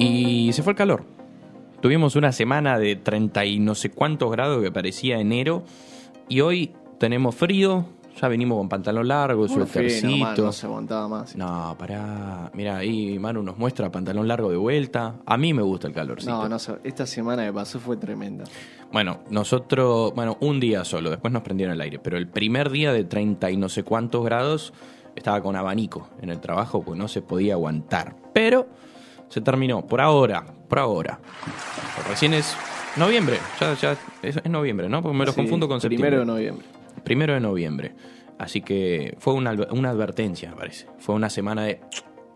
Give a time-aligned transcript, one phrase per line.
[0.00, 1.04] Y se fue el calor.
[1.80, 5.64] Tuvimos una semana de 30 y no sé cuántos grados que parecía enero.
[6.28, 7.86] Y hoy tenemos frío.
[8.20, 10.44] Ya venimos con pantalón largo, suétercito.
[10.44, 11.36] no se aguantaba más.
[11.36, 12.50] No, pará.
[12.52, 15.14] Mira, ahí Manu nos muestra pantalón largo de vuelta.
[15.24, 16.30] A mí me gusta el calorcito.
[16.30, 16.56] No, no.
[16.84, 18.44] Esta semana que pasó fue tremenda.
[18.92, 22.92] Bueno, nosotros, bueno, un día solo, después nos prendieron el aire, pero el primer día
[22.92, 24.74] de 30 y no sé cuántos grados
[25.16, 28.16] estaba con abanico en el trabajo, pues no se podía aguantar.
[28.34, 28.66] Pero
[29.30, 31.18] se terminó, por ahora, por ahora.
[32.08, 32.54] Recién es
[32.96, 35.00] noviembre, ya, ya, es, es noviembre, ¿no?
[35.02, 36.10] Porque me lo Sí, confundo con septiembre.
[36.10, 36.66] Primero de noviembre.
[37.04, 37.94] Primero de noviembre.
[38.38, 40.86] Así que fue una, una advertencia, me parece.
[40.98, 41.80] Fue una semana de,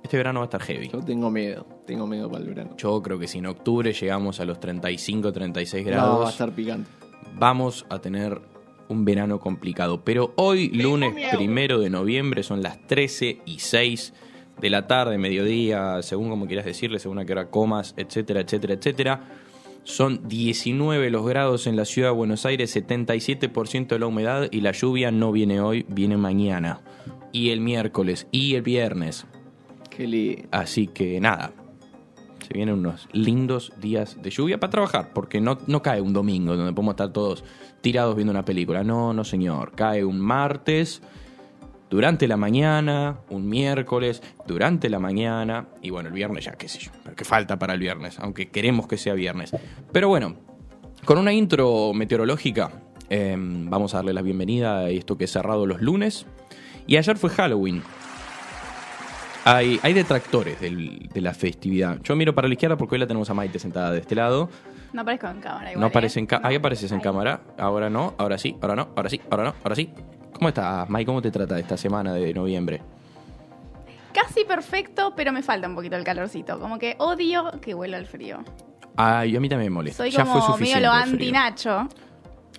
[0.02, 0.88] este verano va a estar heavy.
[0.88, 1.66] Yo tengo miedo.
[1.86, 2.74] Tengo miedo para el verano.
[2.76, 6.30] Yo creo que si en octubre llegamos a los 35, 36 No, grados va a
[6.30, 6.90] estar picante.
[7.36, 8.40] vamos a tener
[8.88, 10.04] un verano complicado.
[10.04, 14.12] Pero hoy, lunes primero de noviembre, son las 13 y 6
[14.60, 18.74] de la tarde, mediodía, según como quieras decirle, según a qué hora comas, etcétera, etcétera,
[18.74, 19.20] etcétera.
[19.84, 24.62] Son 19 los grados en la ciudad de Buenos Aires, 77% de la humedad y
[24.62, 26.80] la lluvia no viene hoy, viene mañana.
[27.32, 29.26] Y el miércoles y el viernes.
[29.90, 30.48] Qué lindo.
[30.52, 31.52] Así que nada,
[32.46, 36.56] se vienen unos lindos días de lluvia para trabajar, porque no, no cae un domingo
[36.56, 37.44] donde podemos estar todos
[37.80, 38.84] tirados viendo una película.
[38.84, 41.02] No, no señor, cae un martes
[41.94, 46.78] durante la mañana, un miércoles durante la mañana y bueno, el viernes ya, qué sé
[46.80, 49.52] yo, pero que falta para el viernes, aunque queremos que sea viernes.
[49.92, 50.34] Pero bueno,
[51.04, 52.70] con una intro meteorológica,
[53.10, 56.26] eh, vamos a darle la bienvenida a esto que es cerrado los lunes.
[56.86, 57.82] Y ayer fue Halloween.
[59.46, 62.00] Hay, hay detractores del- de la festividad.
[62.02, 64.48] Yo miro para la izquierda porque hoy la tenemos a Maite sentada de este lado.
[64.94, 65.80] No aparezco en cámara igual.
[65.80, 65.90] No ¿eh?
[65.90, 66.40] aparece en No.
[66.42, 67.02] Ahí apareces en Ahí.
[67.04, 67.40] cámara.
[67.58, 69.90] Ahora no, ahora sí, ahora no, ahora sí, ahora no, ahora sí.
[70.44, 71.06] ¿Cómo estás, Mike?
[71.06, 72.82] ¿Cómo te trata esta semana de noviembre?
[74.12, 76.60] Casi perfecto, pero me falta un poquito el calorcito.
[76.60, 78.40] Como que odio que vuelva el frío.
[78.94, 80.02] Ay, a mí también me molesta.
[80.02, 80.86] Soy ya fue como medio suficiente.
[80.86, 81.12] lo el frío.
[81.14, 81.88] anti-Nacho.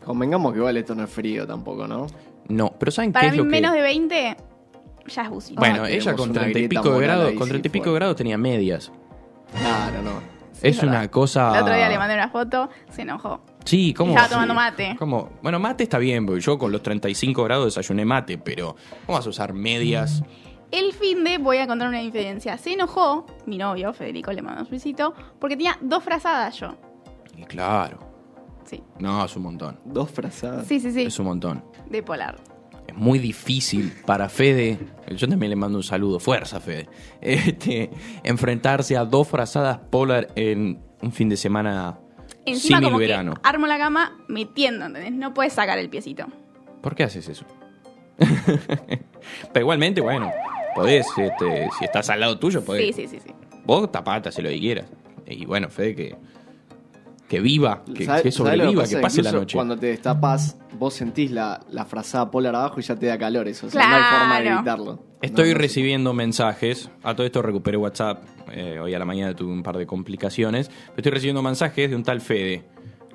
[0.03, 2.07] Convengamos que igual esto no es frío tampoco, ¿no?
[2.47, 3.49] No, pero ¿saben qué Para es mí lo que...?
[3.51, 4.37] menos de 20
[5.05, 5.59] ya es bucito.
[5.59, 7.49] Bueno, Ah, ella tenemos con una treinta y grieta pico de grados, ahí, con sí,
[7.49, 8.91] treinta y pico de grados tenía medias.
[9.59, 10.11] Claro, no.
[10.59, 10.91] es verdad.
[11.01, 11.55] una cosa...
[11.55, 13.41] El otro día le mandé una foto, se enojó.
[13.65, 14.11] Sí, ¿cómo?
[14.11, 14.95] Estaba tomando mate.
[14.97, 15.31] ¿Cómo?
[15.41, 19.25] Bueno, mate está bien, porque yo con los 35 grados desayuné mate, pero ¿cómo vas
[19.25, 20.23] a usar medias?
[20.71, 22.57] El fin de voy a contar una infidencia.
[22.57, 26.75] Se enojó, mi novio, Federico, le mandó un besito, porque tenía dos frazadas yo.
[27.37, 27.99] Y claro,
[28.65, 29.79] Sí, no, es un montón.
[29.85, 30.65] Dos frazadas.
[30.67, 31.03] sí, sí, sí.
[31.03, 31.63] Es un montón.
[31.89, 32.37] De polar.
[32.87, 34.77] Es muy difícil para Fede,
[35.15, 36.87] yo también le mando un saludo, fuerza Fede,
[37.21, 37.89] este,
[38.23, 41.99] enfrentarse a dos frazadas polar en un fin de semana
[42.45, 43.33] Encima símil como verano.
[43.43, 45.11] armo la cama metiendo, ¿entendés?
[45.11, 46.27] No puedes sacar el piecito.
[46.81, 47.45] ¿Por qué haces eso?
[48.17, 50.31] Pero igualmente, bueno,
[50.75, 52.95] podés, este, si estás al lado tuyo, podés.
[52.95, 53.33] Sí, sí, sí, sí.
[53.65, 54.85] Vos tapate, hace lo que quieras.
[55.25, 56.15] Y bueno, Fede, que,
[57.27, 58.95] que viva, que, ¿Sabe- que sabe lo sobreviva, pasa?
[58.95, 59.55] que pase la noche.
[59.57, 63.47] Cuando te destapas, vos sentís la, la frazada polar abajo y ya te da calor
[63.47, 63.67] eso.
[63.67, 64.55] O sea, no hay forma de Claro.
[64.57, 65.03] evitarlo.
[65.21, 65.61] Estoy No, no sé.
[65.61, 66.89] recibiendo mensajes.
[67.01, 68.23] A todo esto recuperé WhatsApp.
[68.51, 70.67] eh, hoy a la mañana tuve un par de complicaciones.
[70.69, 72.63] Pero estoy recibiendo mensajes de un tal Fede.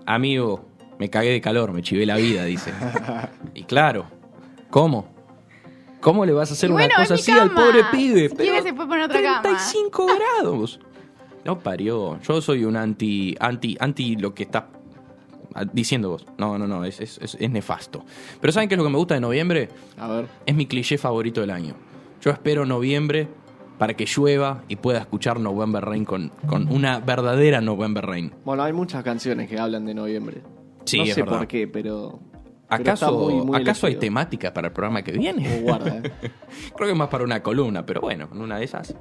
[0.07, 0.65] Amigo,
[0.99, 2.73] me cagué de calor, me chivé la vida, dice.
[3.55, 4.07] y claro,
[4.71, 5.07] ¿cómo?
[6.01, 7.61] ¿Cómo le vas a hacer una cosa así mi al cama.
[7.67, 8.31] pobre pibe?
[8.31, 9.43] Quiere se puede poner otra cama.
[9.43, 10.07] 35
[10.41, 10.81] grados.
[11.45, 12.21] No parió.
[12.21, 14.65] Yo soy un anti, anti, anti lo que estás
[15.73, 16.27] diciendo vos.
[16.39, 18.05] No, no, no, es, es, es- nefasto.
[18.41, 19.69] Pero ¿saben qué es lo que me gusta de noviembre?
[19.99, 20.27] A ver.
[20.47, 21.75] Es mi cliché favorito del año.
[22.21, 23.29] Yo espero noviembre
[23.79, 28.33] para que llueva y pueda escuchar November Rain con, con una verdadera November Rain.
[28.45, 30.43] Bueno, hay muchas canciones que hablan de noviembre.
[30.85, 31.39] Sí, no es sé verdad.
[31.39, 32.21] por qué, pero.
[32.69, 35.61] pero ¿Acaso, está muy- muy ¿acaso hay temática para el programa que viene?
[35.63, 36.03] Guarda, eh.
[36.77, 38.95] Creo que es más para una columna, pero bueno, en una de esas.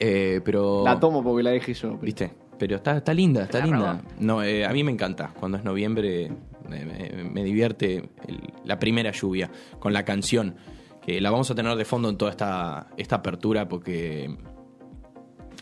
[0.00, 0.82] Eh, pero.
[0.84, 1.90] La tomo porque la dejé yo.
[1.90, 2.30] pero- ¿Viste?
[2.58, 4.02] Pero está, está linda, está La linda.
[4.18, 5.32] No, eh, a mí me encanta.
[5.38, 6.32] Cuando es noviembre eh,
[6.68, 10.56] me, me divierte el- la primera lluvia con la canción.
[11.00, 14.28] Que la vamos a tener de fondo en toda esta, esta apertura porque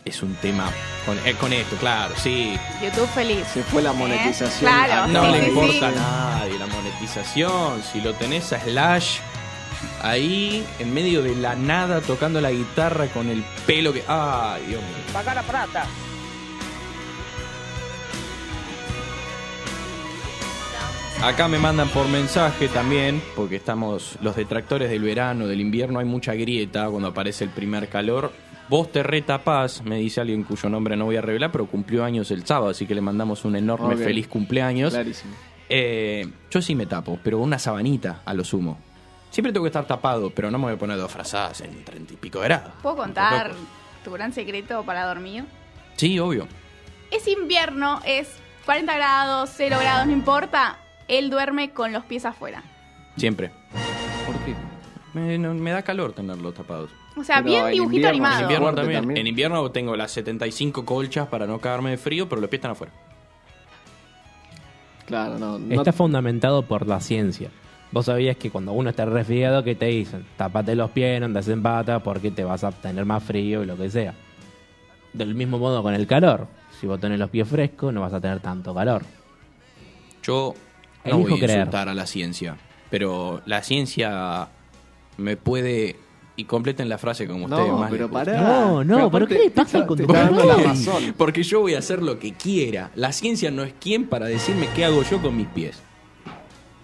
[0.03, 0.69] es un tema
[1.05, 2.57] con, eh, con esto, claro, sí.
[2.83, 3.45] YouTube feliz.
[3.53, 3.95] Se fue la ¿Eh?
[3.95, 4.71] monetización.
[4.71, 7.81] Claro, No sí, le sí, importa a nadie la monetización.
[7.83, 9.19] Si lo tenés a Slash
[10.01, 14.03] ahí en medio de la nada tocando la guitarra con el pelo que.
[14.07, 15.13] ¡Ay, Dios mío!
[15.13, 15.85] Paga la plata.
[21.23, 26.05] Acá me mandan por mensaje también, porque estamos los detractores del verano, del invierno, hay
[26.05, 28.31] mucha grieta cuando aparece el primer calor.
[28.69, 32.29] Vos te retapás, me dice alguien cuyo nombre no voy a revelar, pero cumplió años
[32.29, 34.93] el sábado, así que le mandamos un enorme feliz cumpleaños.
[34.93, 35.33] Clarísimo.
[35.69, 38.77] Eh, yo sí me tapo, pero una sabanita a lo sumo.
[39.31, 42.13] Siempre tengo que estar tapado, pero no me voy a poner dos frazadas en treinta
[42.13, 42.71] y pico grados.
[42.81, 43.51] ¿Puedo contar
[44.03, 45.45] tu gran secreto para dormir?
[45.95, 46.47] Sí, obvio.
[47.11, 48.29] Es invierno, es
[48.65, 50.77] 40 grados, 0 grados, no importa.
[51.07, 52.63] Él duerme con los pies afuera.
[53.15, 53.51] Siempre.
[54.25, 54.55] ¿Por qué?
[55.13, 56.89] Me, no- me da calor tenerlos tapados.
[57.15, 58.41] O sea, Pero bien en dibujito invierno, En animado.
[58.43, 58.99] invierno también.
[59.01, 59.17] también.
[59.21, 62.71] En invierno tengo las 75 colchas para no cagarme de frío, pero los pies están
[62.71, 62.93] afuera.
[65.05, 65.57] Claro, no.
[65.57, 67.49] no Está fundamentado por la ciencia.
[67.91, 70.25] Vos sabías que cuando uno está resfriado, ¿qué te dicen?
[70.35, 73.65] Tapate los pies, no andes en pata porque te vas a tener más frío y
[73.65, 74.13] lo que sea.
[75.13, 76.47] Del mismo modo con el calor.
[76.79, 79.03] Si vos tenés los pies frescos, no vas a tener tanto calor.
[80.23, 80.53] Yo
[81.05, 81.59] no Elijo voy a creer.
[81.59, 82.57] insultar a la ciencia,
[82.89, 84.49] pero la ciencia
[85.17, 85.95] me puede...
[86.39, 88.39] Y completen la frase como ustedes No, más pero les pará.
[88.41, 90.67] No, no, pero ¿qué le pasa te con te tu está dando la papá?
[90.69, 91.15] razón.
[91.17, 92.91] Porque yo voy a hacer lo que quiera.
[92.93, 95.79] La ciencia no es quien para decirme qué hago yo con mis pies.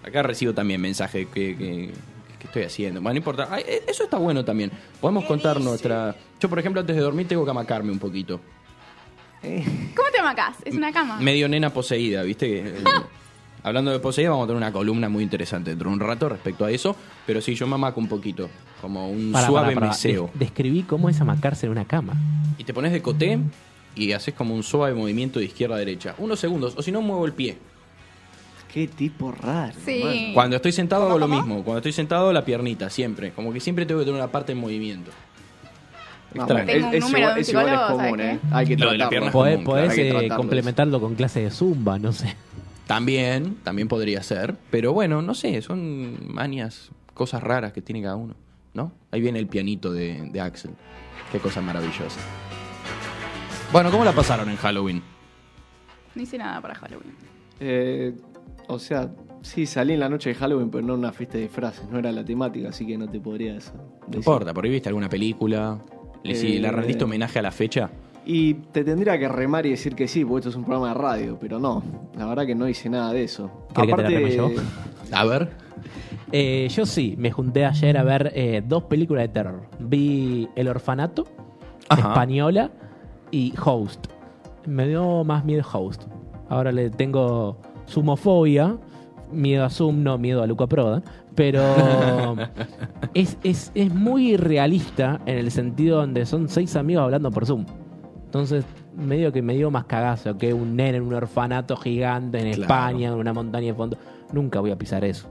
[0.06, 1.92] Acá recibo también mensajes que, que,
[2.40, 3.00] que estoy haciendo.
[3.02, 3.48] Bueno, no importa.
[3.50, 4.72] Ay, eh, eso está bueno también.
[5.00, 6.16] Podemos contar nuestra...
[6.40, 8.40] Yo, por ejemplo, antes de dormir tengo que amacarme un poquito.
[9.42, 10.56] ¿Cómo te macás?
[10.64, 11.20] Es una cama.
[11.20, 12.60] Medio nena poseída, ¿viste?
[12.60, 12.74] Eh,
[13.64, 16.64] hablando de poseída, vamos a tener una columna muy interesante dentro de un rato respecto
[16.66, 16.96] a eso.
[17.26, 18.50] Pero sí, yo me amaco un poquito.
[18.82, 19.88] Como un suave pará.
[19.88, 20.30] meseo.
[20.34, 22.14] Des- describí cómo es amacarse en una cama.
[22.58, 23.40] Y te pones de coté
[23.96, 26.16] y haces como un suave movimiento de izquierda a derecha.
[26.18, 27.58] Unos segundos, o si no, muevo el pie.
[28.74, 29.74] Qué tipo raro.
[29.86, 30.32] Sí.
[30.34, 31.40] Cuando estoy sentado ¿Cómo, hago lo cómo?
[31.42, 31.64] mismo.
[31.64, 33.32] Cuando estoy sentado, la piernita, siempre.
[33.32, 35.12] Como que siempre tengo que tener una parte en movimiento.
[36.34, 36.66] Extraño.
[36.66, 38.40] Tengo un es, número igual, de un es igual, es psicólogo, común, ¿sabes ¿eh?
[38.52, 39.10] Hay que Lo de la tratarlo.
[39.10, 42.12] pierna es Podés, común, podés, Hay que eh, tratarlo complementarlo con clases de zumba, no
[42.12, 42.36] sé.
[42.88, 44.56] También, también podría ser.
[44.72, 48.34] Pero bueno, no sé, son manias, cosas raras que tiene cada uno.
[48.74, 48.92] ¿No?
[49.12, 50.72] Ahí viene el pianito de, de Axel.
[51.32, 52.20] Qué cosa maravillosa.
[53.72, 55.04] Bueno, ¿cómo la pasaron en Halloween?
[56.16, 57.16] No hice nada para Halloween.
[57.60, 58.14] Eh,
[58.68, 59.10] o sea,
[59.42, 61.88] sí, salí en la noche de Halloween, pero no en una fiesta de disfraces.
[61.90, 63.74] No era la temática, así que no te podría decir.
[64.08, 65.80] No importa, por ahí viste alguna película.
[66.24, 67.90] ¿Le, si Eh, le rendiste homenaje a la fecha?
[68.26, 70.94] Y te tendría que remar y decir que sí, porque esto es un programa de
[70.94, 71.84] radio, pero no.
[72.18, 73.52] La verdad que no hice nada de eso.
[73.76, 74.50] ¿Querés que te la reme yo?
[75.12, 75.50] A ver.
[76.32, 79.64] Eh, yo sí, me junté ayer a ver eh, dos películas de terror.
[79.80, 81.26] Vi El Orfanato,
[81.90, 82.10] Ajá.
[82.10, 82.72] española,
[83.30, 84.08] y Host.
[84.66, 86.04] Me dio más miedo Host.
[86.50, 87.58] Ahora le tengo
[87.94, 88.78] sumofobia,
[89.32, 91.04] miedo a Zoom, no miedo a Luca Prodan.
[91.36, 91.62] Pero
[93.14, 97.66] es, es, es muy realista en el sentido donde son seis amigos hablando por Zoom.
[98.26, 102.46] Entonces, medio que me dio más cagazo que un nene en un orfanato gigante en
[102.54, 102.62] Claro.
[102.64, 103.98] España, en una montaña de fondo.
[104.32, 105.28] Nunca voy a pisar eso.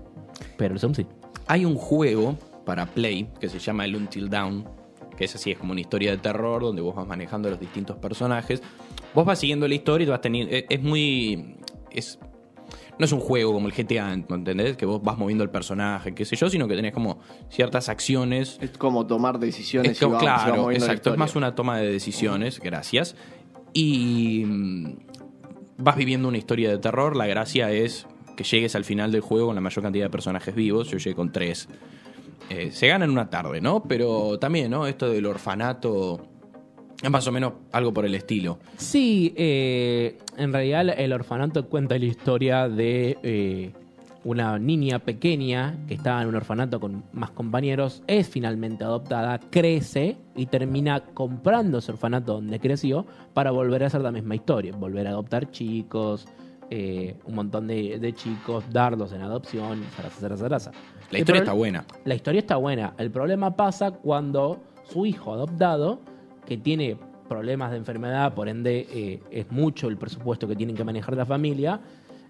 [0.56, 1.06] Pero el Zoom sí.
[1.47, 4.64] Hay un juego para Play que se llama el Until Dawn,
[5.17, 7.97] que es así, es como una historia de terror donde vos vas manejando los distintos
[7.97, 8.62] personajes.
[9.14, 10.53] Vos vas siguiendo la historia y vas teniendo...
[10.55, 11.56] Es, es muy...
[11.91, 12.19] Es,
[13.02, 14.76] no es un juego como el GTA, ¿entendés?
[14.76, 17.19] Que vos vas moviendo el personaje, qué sé yo, sino que tenés como
[17.50, 21.10] ciertas acciones Es como tomar decisiones Es como- y va- se va claro, exacto.
[21.12, 23.16] Es más una toma de decisiones, gracias.
[23.72, 24.93] Y mm,
[25.78, 27.16] vas viviendo una historia de terror.
[27.16, 28.06] La gracia es
[28.37, 30.88] que llegues al final del juego con la mayor cantidad de personajes vivos.
[30.88, 31.69] Yo llegué con tres.
[32.50, 33.82] Eh, se gana en una tarde, ¿no?
[33.82, 34.87] Pero también, ¿no?
[34.87, 36.28] Esto del orfanato
[37.02, 38.58] es más o menos algo por el estilo.
[38.76, 43.72] Sí, eh, en realidad el orfanato cuenta la historia de eh,
[44.25, 50.16] una niña pequeña que estaba en un orfanato con más compañeros, es finalmente adoptada, crece
[50.37, 53.04] y termina comprando ese orfanato donde creció
[53.34, 56.26] para volver a hacer la misma historia, volver a adoptar chicos,
[56.71, 60.71] eh, un montón de, de chicos, darlos en adopción, zaraza, zaraza, zaraza.
[61.11, 61.85] La El historia está buena.
[62.04, 62.94] la historia está buena.
[62.99, 66.00] El problema pasa cuando su hijo adoptado,
[66.46, 66.96] que tiene
[67.28, 71.25] problemas de enfermedad, por ende eh, es mucho el presupuesto que tienen que manejar la
[71.26, 71.80] familia,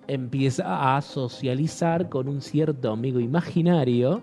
[0.07, 4.23] empieza a socializar con un cierto amigo imaginario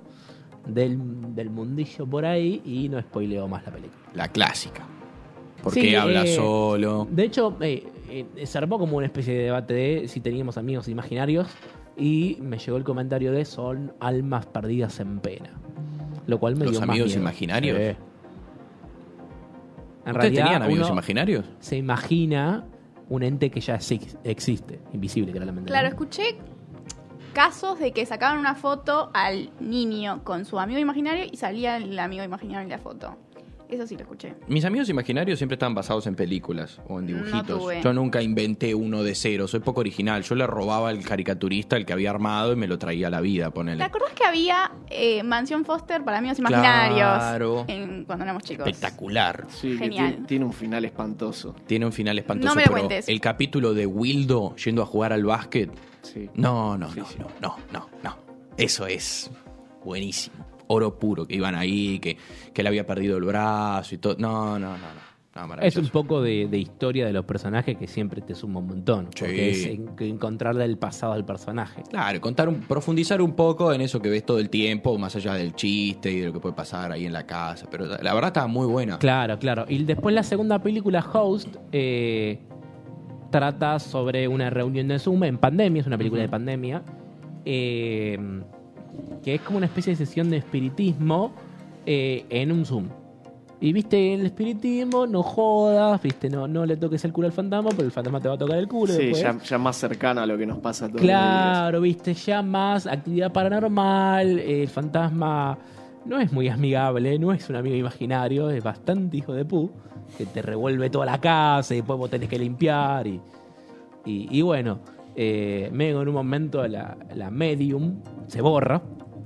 [0.67, 0.99] del,
[1.35, 3.99] del mundillo por ahí y no spoileo más la película.
[4.13, 4.85] La clásica.
[5.63, 7.07] Porque Sí, habla eh, solo.
[7.11, 10.87] De hecho, eh, eh, se armó como una especie de debate de si teníamos amigos
[10.87, 11.47] imaginarios
[11.97, 15.51] y me llegó el comentario de son almas perdidas en pena.
[16.27, 17.21] Lo cual me ¿Los dio más amigos miedo.
[17.21, 17.97] imaginarios?
[20.09, 21.45] En ¿Ustedes realidad, tenían amigos imaginarios?
[21.59, 22.65] Se imagina
[23.09, 25.67] un ente que ya exi- existe, invisible claramente.
[25.69, 25.93] Claro, ¿no?
[25.93, 26.37] escuché
[27.33, 31.97] casos de que sacaban una foto al niño con su amigo imaginario y salía el
[31.99, 33.15] amigo imaginario en la foto.
[33.69, 34.33] Eso sí lo escuché.
[34.47, 37.61] Mis amigos imaginarios siempre estaban basados en películas o en dibujitos.
[37.83, 40.23] Yo nunca inventé uno de cero, soy poco original.
[40.23, 43.21] Yo le robaba al caricaturista el que había armado y me lo traía a la
[43.21, 43.83] vida, ¿Te ponele.
[43.83, 47.65] acordás que había eh, Mansión Foster para amigos imaginarios Claro.
[47.67, 48.65] en- cuando éramos chicos?
[48.67, 49.45] Espectacular.
[49.49, 50.11] Sí, que Genial.
[50.13, 51.55] tiene, tiene un final espantoso.
[51.67, 53.07] Tiene un final espantoso, No me lo pero cuentes.
[53.07, 55.69] el capítulo de Wildo yendo a jugar al básquet,
[56.01, 56.27] Sí.
[56.33, 57.17] no, no, Sí, no, sí.
[57.19, 58.17] no, no, no, no.
[58.57, 59.29] Eso es
[59.85, 60.48] buenísimo.
[60.71, 62.15] Oro puro, que iban ahí, que,
[62.53, 64.15] que le había perdido el brazo y todo.
[64.19, 65.09] No, no, no, no.
[65.35, 68.67] Ah, Es un poco de, de historia de los personajes que siempre te suma un
[68.67, 69.07] montón.
[69.15, 69.19] Sí.
[69.21, 71.81] Porque es en- encontrarle el pasado al personaje.
[71.89, 75.35] Claro, contar un- profundizar un poco en eso que ves todo el tiempo, más allá
[75.35, 77.67] del chiste y de lo que puede pasar ahí en la casa.
[77.71, 78.99] Pero la verdad estaba muy buena.
[78.99, 79.65] Claro, claro.
[79.69, 82.39] Y después la segunda película, Host, eh,
[83.31, 86.83] trata sobre una reunión de Zoom en pandemia, es una película de pandemia,
[87.45, 88.17] eh,
[89.23, 91.33] que es como una especie de sesión de espiritismo
[91.85, 92.87] eh, en un Zoom.
[93.61, 97.71] Y viste, el espiritismo, no jodas, viste, no, no le toques el culo al fantasma,
[97.71, 98.93] pero el fantasma te va a tocar el culo.
[98.93, 99.21] Sí, después.
[99.21, 102.87] ya, ya más cercano a lo que nos pasa a todos Claro, viste, ya más
[102.87, 105.57] actividad paranormal, el fantasma
[106.05, 109.69] no es muy amigable, no es un amigo imaginario, es bastante hijo de pu,
[110.17, 113.19] que te revuelve toda la casa y después vos tenés que limpiar y,
[114.05, 114.79] y, y bueno,
[115.21, 118.81] eh, medio en un momento la, la medium se borra,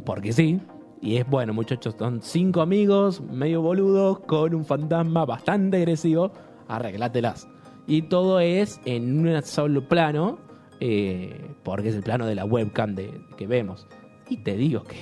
[0.06, 0.60] porque sí,
[1.04, 6.32] y es bueno muchachos, son cinco amigos medio boludos con un fantasma bastante agresivo,
[6.68, 7.48] arreglátelas.
[7.86, 10.40] Y todo es en un solo plano,
[10.80, 13.88] eh, porque es el plano de la webcam de, que vemos.
[14.30, 14.96] Y te digo que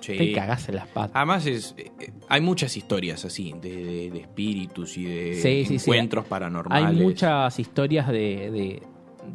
[0.00, 0.16] Sí.
[0.16, 1.12] te cagás en las patas.
[1.16, 1.90] Además, es, eh,
[2.28, 5.90] hay muchas historias así, de, de- de espíritus y de Sí, sí, sí.
[5.90, 6.90] encuentros paranormales.
[6.90, 8.82] Hay muchas historias de,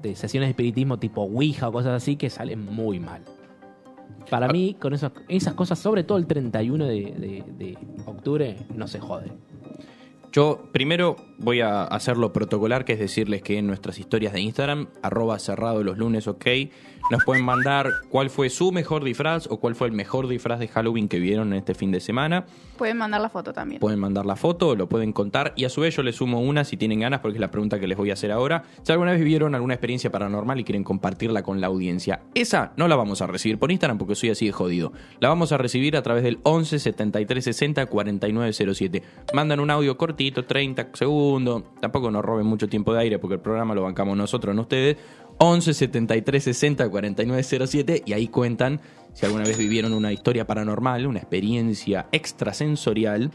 [0.02, 3.22] de- sesiones de espiritismo tipo Ouija o cosas así que salen muy mal.
[4.30, 4.52] Para Ah.
[4.52, 9.00] mí, con esas, esas cosas, sobre todo el 31 de, de- de octubre, no se
[9.00, 9.32] jode.
[10.32, 14.88] Yo primero voy a hacerlo protocolar, que es decirles que en nuestras historias de Instagram,
[15.02, 16.46] arroba cerrado los lunes, ok,
[17.10, 20.70] nos pueden mandar cuál fue su mejor disfraz o cuál fue el mejor disfraz de
[20.70, 22.46] Halloween que vieron en este fin de semana.
[22.78, 23.82] Pueden mandar la foto también.
[23.82, 26.64] Pueden mandar la foto, lo pueden contar y a su vez yo les sumo una
[26.64, 28.64] si tienen ganas, porque es la pregunta que les voy a hacer ahora.
[28.84, 32.88] Si alguna vez vivieron alguna experiencia paranormal y quieren compartirla con la audiencia, esa no
[32.88, 34.94] la vamos a recibir por Instagram porque soy así de jodido.
[35.20, 39.04] La vamos a recibir a través del 11 73 60 49 07.
[39.34, 41.64] Mandan un audio cortito, 30 segundos.
[41.80, 44.98] Tampoco nos roben mucho tiempo de aire porque el programa lo bancamos nosotros, no ustedes.
[45.38, 48.80] 11 73 60 49 07 y ahí cuentan
[49.14, 53.32] si alguna vez vivieron una historia paranormal, una experiencia extrasensorial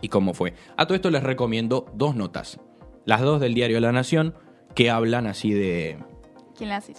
[0.00, 0.54] y cómo fue.
[0.76, 2.60] A todo esto les recomiendo dos notas.
[3.06, 4.34] Las dos del diario La Nación
[4.74, 5.98] que hablan así de...
[6.56, 6.94] ¿Quién la hace?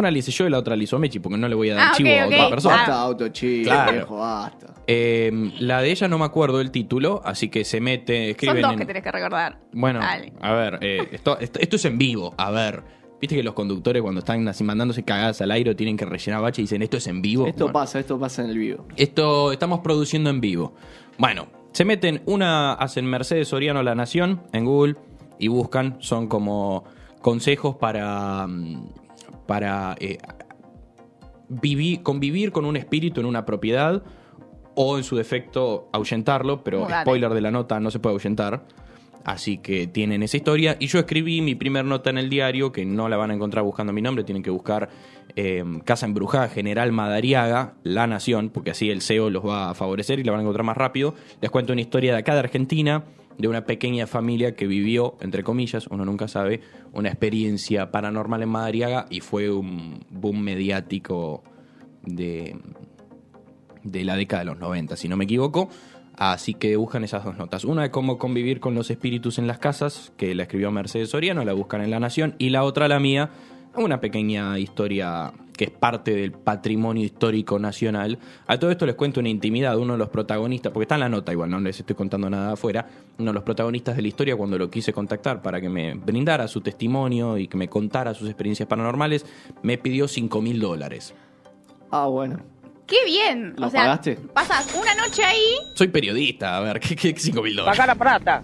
[0.00, 1.74] Una la hice yo y la otra la hizo Mechi porque no le voy a
[1.76, 2.32] dar Ah, chivo ok, a ok.
[2.34, 2.76] otra persona.
[2.76, 3.92] Basta, auto chico, Claro.
[3.92, 4.74] viejo, basta.
[4.86, 8.62] Eh, la de ella no me acuerdo el título, así que se mete, escriben Son
[8.62, 9.58] dos en- que tenés que recordar.
[9.72, 10.32] Bueno, Dale.
[10.40, 12.82] a ver, eh, esto, esto, esto es en vivo, a ver.
[13.20, 16.40] Viste que los conductores cuando están así mandándose cagadas al aire o tienen que rellenar
[16.40, 17.46] bache y dicen esto es en vivo.
[17.46, 18.86] Esto Bueno, pasa, esto pasa en el vivo.
[18.96, 20.74] Esto estamos produciendo en vivo.
[21.18, 24.96] Bueno, se meten una, hacen Mercedes Soriano La Nación en Google
[25.38, 26.84] y buscan, son como
[27.20, 28.88] consejos para, mm,
[29.50, 30.18] para eh,
[31.48, 34.00] vivi- convivir con un espíritu en una propiedad
[34.76, 37.02] o en su defecto ahuyentarlo, pero Mudate.
[37.02, 38.62] spoiler de la nota, no se puede ahuyentar.
[39.24, 40.76] Así que tienen esa historia.
[40.78, 43.64] Y yo escribí mi primer nota en el diario, que no la van a encontrar
[43.64, 44.88] buscando mi nombre, tienen que buscar
[45.34, 50.20] eh, Casa Embrujada General Madariaga, La Nación, porque así el SEO los va a favorecer
[50.20, 51.14] y la van a encontrar más rápido.
[51.40, 53.02] Les cuento una historia de acá de Argentina,
[53.40, 56.60] de una pequeña familia que vivió, entre comillas, uno nunca sabe,
[56.92, 61.42] una experiencia paranormal en Madariaga y fue un boom mediático
[62.02, 62.56] de,
[63.82, 65.68] de la década de los 90, si no me equivoco.
[66.16, 67.64] Así que buscan esas dos notas.
[67.64, 71.44] Una de cómo convivir con los espíritus en las casas, que la escribió Mercedes Soriano,
[71.46, 72.34] la buscan en La Nación.
[72.36, 73.30] Y la otra, la mía,
[73.76, 78.18] una pequeña historia que es parte del patrimonio histórico nacional.
[78.46, 79.76] A todo esto les cuento una intimidad.
[79.76, 82.52] Uno de los protagonistas, porque está en la nota igual, no les estoy contando nada
[82.52, 82.88] afuera.
[83.18, 86.48] Uno de los protagonistas de la historia, cuando lo quise contactar para que me brindara
[86.48, 89.26] su testimonio y que me contara sus experiencias paranormales,
[89.62, 91.12] me pidió 5 mil dólares.
[91.90, 92.40] Ah, bueno.
[92.86, 93.54] ¡Qué bien!
[93.58, 94.16] ¿Lo o sea, pagaste?
[94.32, 95.58] pasas una noche ahí.
[95.74, 97.78] Soy periodista, a ver, ¿qué, qué 5 mil dólares?
[97.78, 98.42] Paga la plata.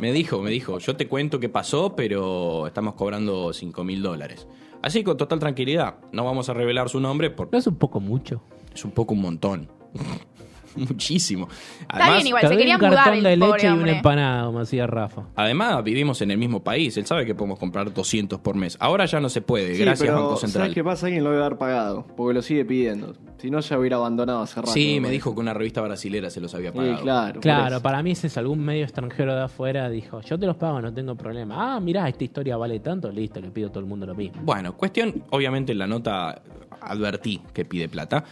[0.00, 4.48] Me dijo, me dijo, yo te cuento qué pasó, pero estamos cobrando 5 mil dólares.
[4.80, 8.00] Así con total tranquilidad, no vamos a revelar su nombre porque ¿No es un poco
[8.00, 8.42] mucho?
[8.74, 9.68] es un poco un montón.
[10.76, 11.48] Muchísimo.
[11.82, 13.96] Está bien igual, se quería un mudar cartón el de pobre leche y una hombre.
[13.96, 15.22] empanada, como hacía Rafa.
[15.36, 16.96] además, vivimos en el mismo país.
[16.96, 18.76] Él sabe que podemos comprar 200 por mes.
[18.80, 20.62] Ahora ya no se puede, Sí, gracias pero Banco Central.
[20.64, 21.06] ¿sabes qué pasa?
[21.06, 23.14] Alguien lo debe haber pagado, porque lo sigue pidiendo.
[23.38, 24.70] Si no, ya hubiera abandonado hace rato.
[24.72, 27.02] Sí, me dijo que una revista brasilera se los había Sí, pagado.
[27.02, 27.32] claro.
[27.34, 27.82] por Claro, eso.
[27.82, 29.88] para mí ese es algún medio extranjero de afuera.
[29.88, 31.76] Dijo, yo te los pago, no tengo problema.
[31.76, 34.42] Ah, mirá, esta historia vale tanto, listo, le pido a todo el mundo lo mismo.
[34.44, 36.42] Bueno, cuestión, obviamente en la nota
[36.82, 38.24] advertí que pide plata.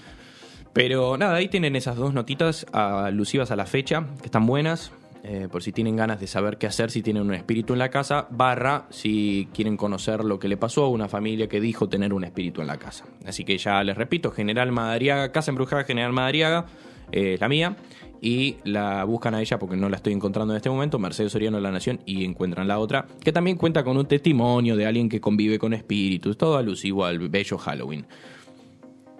[0.72, 4.92] Pero nada, ahí tienen esas dos notitas alusivas a la fecha, que están buenas.
[5.24, 7.90] eh, por si tienen ganas de saber qué hacer, si tienen un espíritu en la
[7.90, 12.12] casa, barra si quieren conocer lo que le pasó a una familia que dijo tener
[12.12, 13.04] un espíritu en la casa.
[13.26, 16.66] Así que ya les repito, General Madariaga, Casa Embrujada General Madariaga,
[17.12, 17.76] eh, la mía.
[18.20, 21.58] Y la buscan a ella porque no la estoy encontrando en este momento, Mercedes Soriano
[21.58, 25.08] de la Nación, y encuentran la otra, que también cuenta con un testimonio de alguien
[25.08, 28.06] que convive con espíritus, todo alusivo al bello Halloween.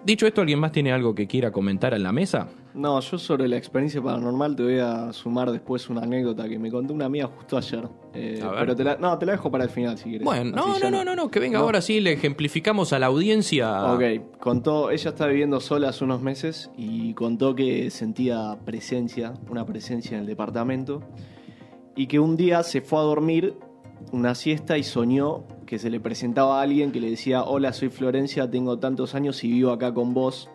[0.05, 2.47] Dicho esto, ¿alguien más tiene algo que quiera comentar en la mesa?
[2.73, 6.71] No, yo sobre la experiencia paranormal te voy a sumar después una anécdota que me
[6.71, 7.85] contó una amiga justo ayer.
[8.13, 8.59] Eh, A ver.
[8.61, 10.23] pero te la, no, te la dejo para el final si quieres.
[10.23, 11.65] Bueno, no, no, no, no, no, que venga No.
[11.65, 13.91] ahora sí, le ejemplificamos a la audiencia.
[13.93, 19.65] Ok, contó, ella está viviendo sola hace unos meses y contó que sentía presencia, una
[19.65, 21.01] presencia en el departamento
[21.97, 23.55] y que un día se fue a dormir
[24.13, 27.89] una siesta y soñó que se le presentaba a alguien que le decía, hola, soy
[27.89, 30.49] Florencia, tengo tantos años y vivo acá con vos.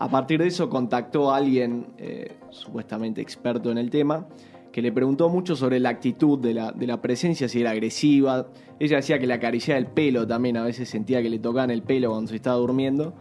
[0.00, 4.26] A partir de eso contactó a alguien eh, supuestamente experto en el tema,
[4.72, 8.48] que le preguntó mucho sobre la actitud de la, de la presencia, si era agresiva.
[8.80, 11.84] Ella decía que le acariciaba el pelo también, a veces sentía que le tocaban el
[11.84, 13.14] pelo cuando se estaba durmiendo.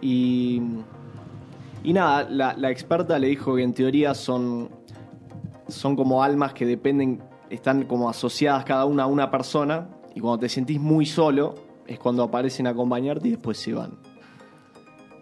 [0.00, 0.60] Y,
[1.84, 4.68] y nada, la, la experta le dijo que en teoría son,
[5.68, 10.38] son como almas que dependen, están como asociadas cada una a una persona, y cuando
[10.40, 11.54] te sentís muy solo
[11.86, 13.92] es cuando aparecen a acompañarte y después se van.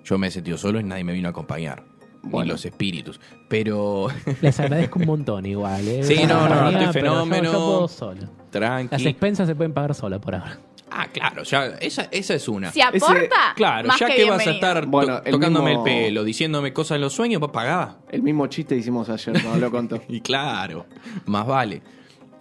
[0.04, 1.84] Yo me he sentido solo y nadie me vino a acompañar.
[2.24, 2.52] Ni Bueno.
[2.52, 3.20] los espíritus.
[3.48, 4.06] Pero,
[4.42, 5.86] Les agradezco un montón igual.
[5.88, 6.02] ¿eh?
[6.04, 7.44] Sí, no, no, Compañía, estoy yo- fenómeno.
[7.44, 8.20] Yo, puedo solo.
[8.22, 9.08] Las tranqui.
[9.08, 10.58] expensas se pueden pagar solas por ahora.
[10.94, 12.70] Ah, claro, ya, esa, esa es una.
[12.70, 15.86] Si aporta, Claro, más ya que, que, vas a estar to- Bueno, el tocándome mismo-
[15.86, 17.96] el pelo, diciéndome cosas en los sueños, vos pagá.
[18.10, 20.00] El mismo chiste hicimos ayer, no lo contó.
[20.08, 20.84] Y claro,
[21.24, 21.80] más vale.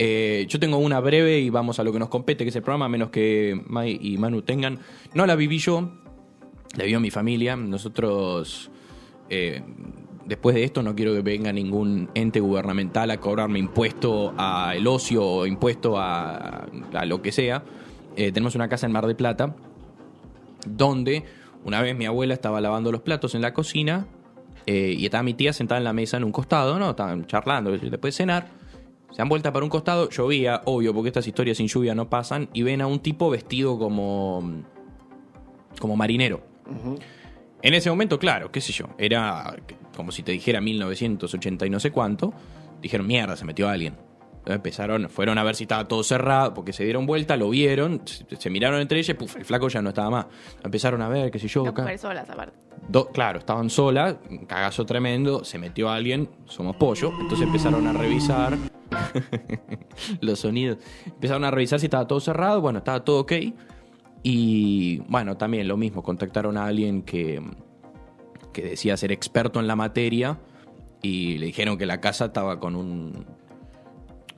[0.04, 2.64] Eh, yo tengo una breve y vamos a lo que nos compete, que es el
[2.64, 4.80] programa, a menos que Mai y Manu tengan.
[5.14, 5.92] No la viví yo,
[6.76, 7.56] la vivió mi familia.
[7.56, 8.72] Nosotros,
[9.30, 9.62] eh,
[10.26, 15.24] después de esto, no quiero que venga ningún ente gubernamental a cobrarme impuesto al ocio
[15.24, 16.66] o impuesto a,
[17.06, 17.64] lo que sea.
[18.16, 19.56] Eh, tenemos una casa en Mar de Plata,
[20.66, 21.26] donde
[21.64, 24.08] una vez mi abuela estaba lavando los platos en la cocina
[24.66, 26.90] y estaba mi tía sentada en la mesa en un costado, ¿no?
[26.90, 28.61] Estaban charlando después de cenar.
[29.12, 32.50] Se han vuelta para un costado, llovía, obvio, porque estas historias sin lluvia no pasan,
[32.54, 34.64] y ven a un tipo vestido como.
[35.80, 36.42] como marinero.
[37.62, 39.56] En ese momento, claro, qué sé yo, era
[39.96, 42.34] como si te dijera 1980 y no sé cuánto.
[42.82, 43.96] Dijeron, mierda, se metió alguien.
[44.46, 48.26] Empezaron, fueron a ver si estaba todo cerrado, porque se dieron vuelta, lo vieron, se,
[48.36, 50.26] se miraron entre ellos, puf, el flaco ya no estaba más.
[50.64, 52.58] Empezaron a ver, qué sé yo, Dos mujeres solas aparte.
[52.88, 57.94] Do- claro, estaban solas, un cagazo tremendo, se metió alguien, somos pollo, entonces empezaron a
[57.94, 58.58] revisar
[60.22, 63.34] los sonidos, empezaron a revisar si estaba todo cerrado, bueno, estaba todo ok,
[64.24, 67.42] y bueno, también lo mismo, contactaron a alguien que,
[68.54, 70.40] que decía ser experto en la materia
[71.02, 73.26] y le dijeron que la casa estaba con un...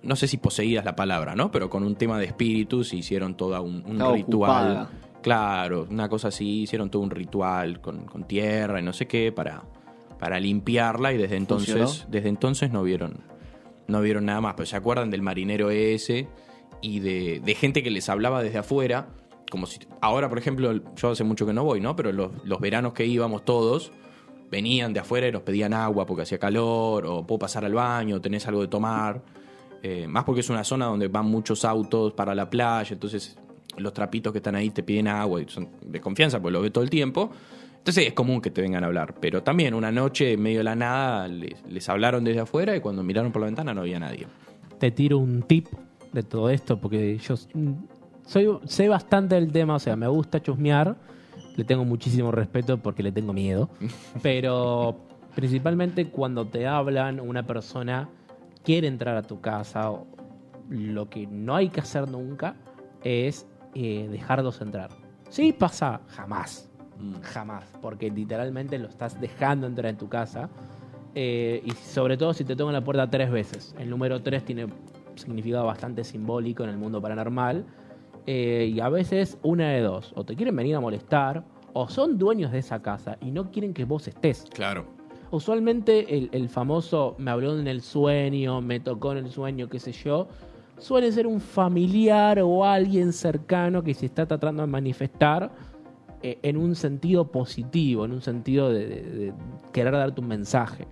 [0.04, 1.50] No sé si poseída es la palabra, ¿no?
[1.52, 4.24] Pero con un tema de espíritus hicieron toda un, un ritual.
[4.24, 4.90] ocupada.
[5.22, 9.32] Claro, una cosa así, hicieron todo un ritual con, con tierra y no sé qué
[9.32, 9.64] para,
[10.20, 12.12] para limpiarla y desde entonces, ¿Funcionó?
[12.12, 13.22] desde entonces no vieron,
[13.88, 14.56] no vieron nada más.
[14.56, 16.28] Pero se acuerdan del marinero ese
[16.82, 19.08] y de, de gente que les hablaba desde afuera,
[19.50, 21.96] como si ahora, por ejemplo, yo hace mucho que no voy, ¿no?
[21.96, 23.94] Pero los, los veranos que íbamos todos,
[24.52, 28.20] venían de afuera y nos pedían agua porque hacía calor, o puedo pasar al baño,
[28.20, 29.22] tenés algo de tomar.
[29.86, 33.38] Eh, más porque es una zona donde van muchos autos para la playa, entonces
[33.78, 36.72] los trapitos que están ahí te piden agua y son de confianza, pues lo ve
[36.72, 37.30] todo el tiempo.
[37.80, 39.16] Entonces es común que te vengan a hablar.
[39.20, 42.80] Pero también una noche en medio de la nada les, les hablaron desde afuera y
[42.80, 44.26] cuando miraron por la ventana no había nadie.
[44.80, 45.68] Te tiro un tip
[46.14, 47.36] de todo esto porque yo
[48.26, 50.96] soy, sé bastante del tema, o sea, me gusta chusmear,
[51.58, 53.70] le tengo muchísimo respeto porque le tengo miedo,
[54.22, 54.98] pero
[55.36, 58.08] principalmente cuando te hablan, una persona
[58.64, 60.08] quiere entrar a tu casa, o-
[60.70, 62.56] lo que no hay que hacer nunca
[63.04, 63.46] es
[63.76, 64.90] eh, dejarlos entrar.
[65.30, 66.70] Sí pasa, jamás,
[67.22, 70.50] jamás, porque literalmente lo estás dejando entrar en tu casa.
[71.16, 73.76] Eh, y sobre todo si te tocan la puerta tres veces.
[73.78, 74.74] El número tres tiene un
[75.16, 77.66] significado bastante simbólico en el mundo paranormal.
[78.26, 80.14] Eh, y a veces una de dos.
[80.16, 83.74] O te quieren venir a molestar, o son dueños de esa casa y no quieren
[83.74, 84.46] que vos estés.
[84.54, 84.86] Claro.
[85.34, 89.80] Usualmente el, el famoso me habló en el sueño, me tocó en el sueño, qué
[89.80, 90.28] sé yo,
[90.78, 95.50] suele ser un familiar o alguien cercano que se está tratando de manifestar
[96.22, 99.34] eh, en un sentido positivo, en un sentido de, de- de
[99.72, 100.86] querer darte un mensaje.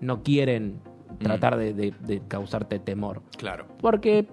[0.00, 0.78] No quieren
[1.20, 3.22] tratar de, de- de causarte temor.
[3.38, 3.64] Claro.
[3.80, 4.26] Porque,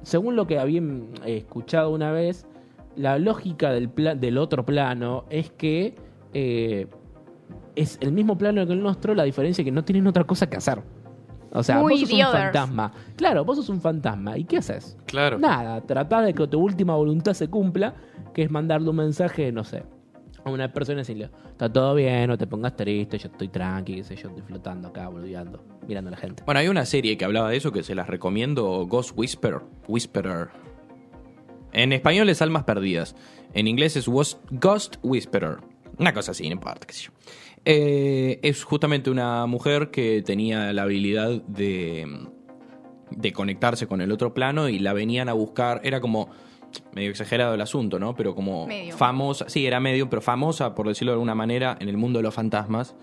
[0.00, 2.46] según lo que había mm, escuchado una vez,
[2.96, 5.96] la lógica del, del otro plano es que
[6.32, 6.86] eh,
[7.76, 10.48] es el mismo plano que el nuestro, la diferencia es que no tienen otra cosa
[10.48, 10.82] que hacer.
[11.52, 12.42] O sea, Muy vos sos un Others.
[12.44, 12.92] fantasma.
[13.16, 14.38] Claro, vos sos un fantasma.
[14.38, 14.96] ¿Y qué haces?
[15.06, 15.38] Claro.
[15.38, 17.94] Nada, tratás de que tu última voluntad se cumpla,
[18.32, 19.82] que es mandarle un mensaje, no sé,
[20.44, 23.96] a una persona y decirle, está todo bien, no te pongas triste, yo estoy tranqui,
[23.96, 26.42] qué sé yo, estoy flotando acá, boludeando, mirando a la gente.
[26.46, 29.60] Bueno, hay una serie que hablaba de eso que se las recomiendo, Ghost Whisperer.
[29.88, 30.48] Whisperer.
[31.72, 33.14] En español es Almas Perdidas.
[33.54, 35.58] En inglés es Was- Ghost Whisperer.
[35.98, 37.12] Una cosa así, no importa, qué sé yo.
[37.64, 42.26] Eh, es justamente una mujer que tenía la habilidad de,
[43.10, 45.80] de conectarse con el otro plano y la venían a buscar.
[45.84, 46.30] Era como
[46.92, 48.14] medio exagerado el asunto, ¿no?
[48.14, 48.96] Pero como Medio.
[48.96, 52.22] famosa, sí, era medio, pero famosa, por decirlo de alguna manera, en el mundo de
[52.22, 52.94] los fantasmas.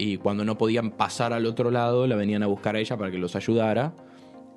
[0.00, 3.10] Y cuando no podían pasar al otro lado, la venían a buscar a ella para
[3.10, 3.94] que los ayudara.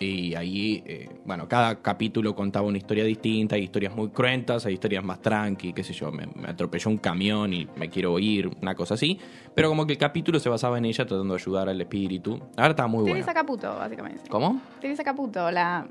[0.02, 3.56] Y ahí, eh, bueno, cada capítulo contaba una historia distinta.
[3.56, 6.12] Hay historias muy cruentas, hay historias más tranqui, qué sé yo.
[6.12, 9.20] Me, me atropelló un camión y me quiero ir, una cosa así.
[9.54, 12.40] Pero como que el capítulo se basaba en ella tratando de ayudar al espíritu.
[12.58, 13.16] Ahora está muy bueno.
[13.16, 14.30] Teresa Caputo, básicamente.
[14.30, 14.62] ¿Cómo?
[14.80, 15.88] Teresa Caputo, la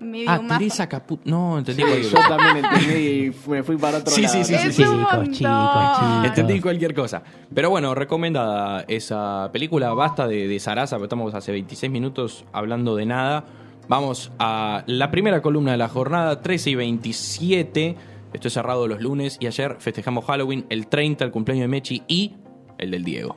[0.00, 0.58] medium Ah, más...
[0.58, 1.20] Teresa Caput.
[1.24, 2.28] No, entendí Yo cualquier cosa.
[2.36, 4.34] también entendí y me fui para otro Sí, lado.
[4.34, 6.24] sí, sí, sí, un chicos, chicos, chicos.
[6.24, 7.22] Entendí cualquier cosa.
[7.54, 9.92] Pero bueno, recomendada esa película.
[9.94, 13.44] Basta de, de Sarasa, porque estamos hace 26 minutos hablando de nada.
[13.88, 17.96] Vamos a la primera columna de la jornada, 13 y 27.
[18.32, 22.02] Esto es cerrado los lunes y ayer festejamos Halloween, el 30, el cumpleaños de Mechi
[22.06, 22.36] y
[22.78, 23.36] el del Diego.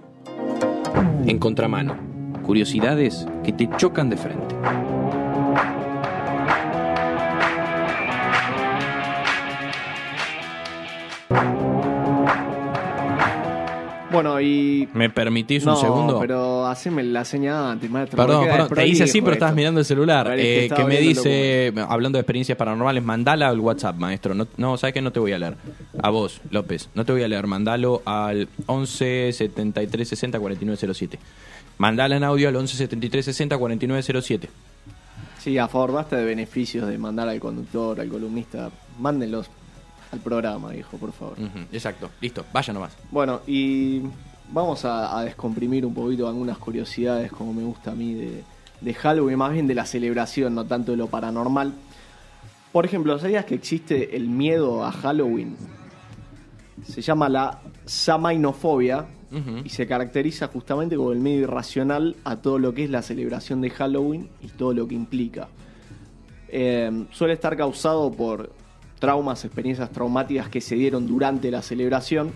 [1.26, 1.96] En contramano,
[2.44, 4.56] curiosidades que te chocan de frente.
[14.14, 14.88] Bueno, y.
[14.94, 16.20] ¿Me permitís no, un segundo?
[16.20, 18.18] pero haceme la señal antes, maestro.
[18.18, 20.28] Perdón, perdón, te hice así, pero estabas mirando el celular.
[20.30, 24.34] Ver, que Eh, que me dice, hablando de experiencias paranormales, mandala al WhatsApp, maestro.
[24.34, 25.02] No, no, ¿sabes qué?
[25.02, 25.56] No te voy a leer.
[26.02, 26.90] A vos, López.
[26.96, 27.48] No te voy a leer.
[27.48, 31.20] Mandalo al 11 73 60 49 07.
[31.78, 34.50] Mandala en audio al 11 73 60 49 07.
[35.40, 38.70] Sí, a favor, basta de beneficios de mandar al conductor, al columnista.
[39.00, 39.50] Mándenlos
[40.14, 41.38] al programa, hijo, por favor.
[41.72, 42.96] Exacto, listo, vaya nomás.
[43.12, 44.02] Bueno, y
[44.52, 48.44] vamos a, a descomprimir un poquito algunas curiosidades, como me gusta a mí, de,
[48.80, 51.74] de Halloween, más bien de la celebración, no tanto de lo paranormal.
[52.72, 55.56] Por ejemplo, ¿sabías que existe el miedo a Halloween?
[56.86, 59.06] Se llama la samainofobia
[59.64, 63.62] y se caracteriza justamente como el miedo irracional a todo lo que es la celebración
[63.62, 65.48] de Halloween y todo lo que implica.
[66.50, 68.52] Eh, suele estar causado por
[69.08, 72.32] traumas, experiencias traumáticas que se dieron durante la celebración.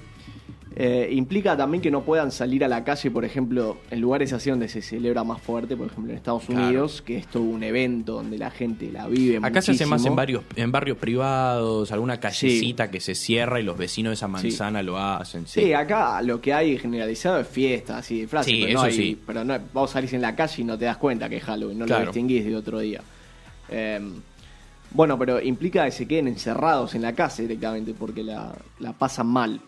[0.80, 4.50] Eh, implica también que no puedan salir a la calle, por ejemplo, en lugares así
[4.50, 6.68] donde se celebra más fuerte, por ejemplo en Estados Claro.
[6.68, 10.06] Unidos, que es todo un evento donde la gente la vive Acá se hace más
[10.06, 14.28] en varios, en barrios privados, alguna callecita que se cierra y los vecinos de esa
[14.28, 14.32] Sí.
[14.34, 15.48] manzana lo hacen.
[15.48, 18.94] Sí, acá lo que hay generalizado es fiesta, así, disfraces, Sí, pero no eso hay-
[18.94, 19.20] sí.
[19.26, 21.80] Pero no, vos salís en la calle y no te das cuenta que es Halloween,
[21.80, 22.04] no Claro.
[22.06, 23.02] lo distinguís de otro día.
[23.70, 24.00] Eh,
[24.92, 29.28] bueno, pero implica que se queden encerrados en la casa directamente porque la, la pasan
[29.28, 29.62] mal.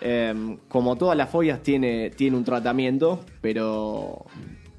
[0.00, 4.26] Eh, como todas las fobias tiene, tiene un tratamiento, pero,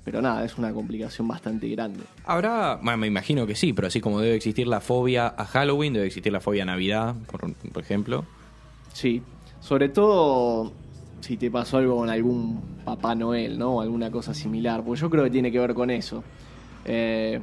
[0.03, 2.01] pero nada, es una complicación bastante grande.
[2.25, 5.93] Habrá, bueno, me imagino que sí, pero así como debe existir la fobia a Halloween,
[5.93, 8.25] debe existir la fobia a Navidad, por, por ejemplo.
[8.93, 9.21] Sí,
[9.59, 10.71] sobre todo
[11.19, 13.75] si te pasó algo con algún Papá Noel, ¿no?
[13.75, 16.23] O alguna cosa similar, porque yo creo que tiene que ver con eso.
[16.85, 17.41] Eh,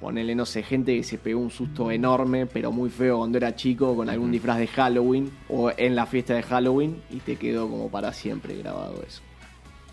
[0.00, 3.54] ponele, no sé, gente que se pegó un susto enorme, pero muy feo cuando era
[3.54, 7.68] chico, con algún disfraz de Halloween o en la fiesta de Halloween y te quedó
[7.68, 9.22] como para siempre grabado eso.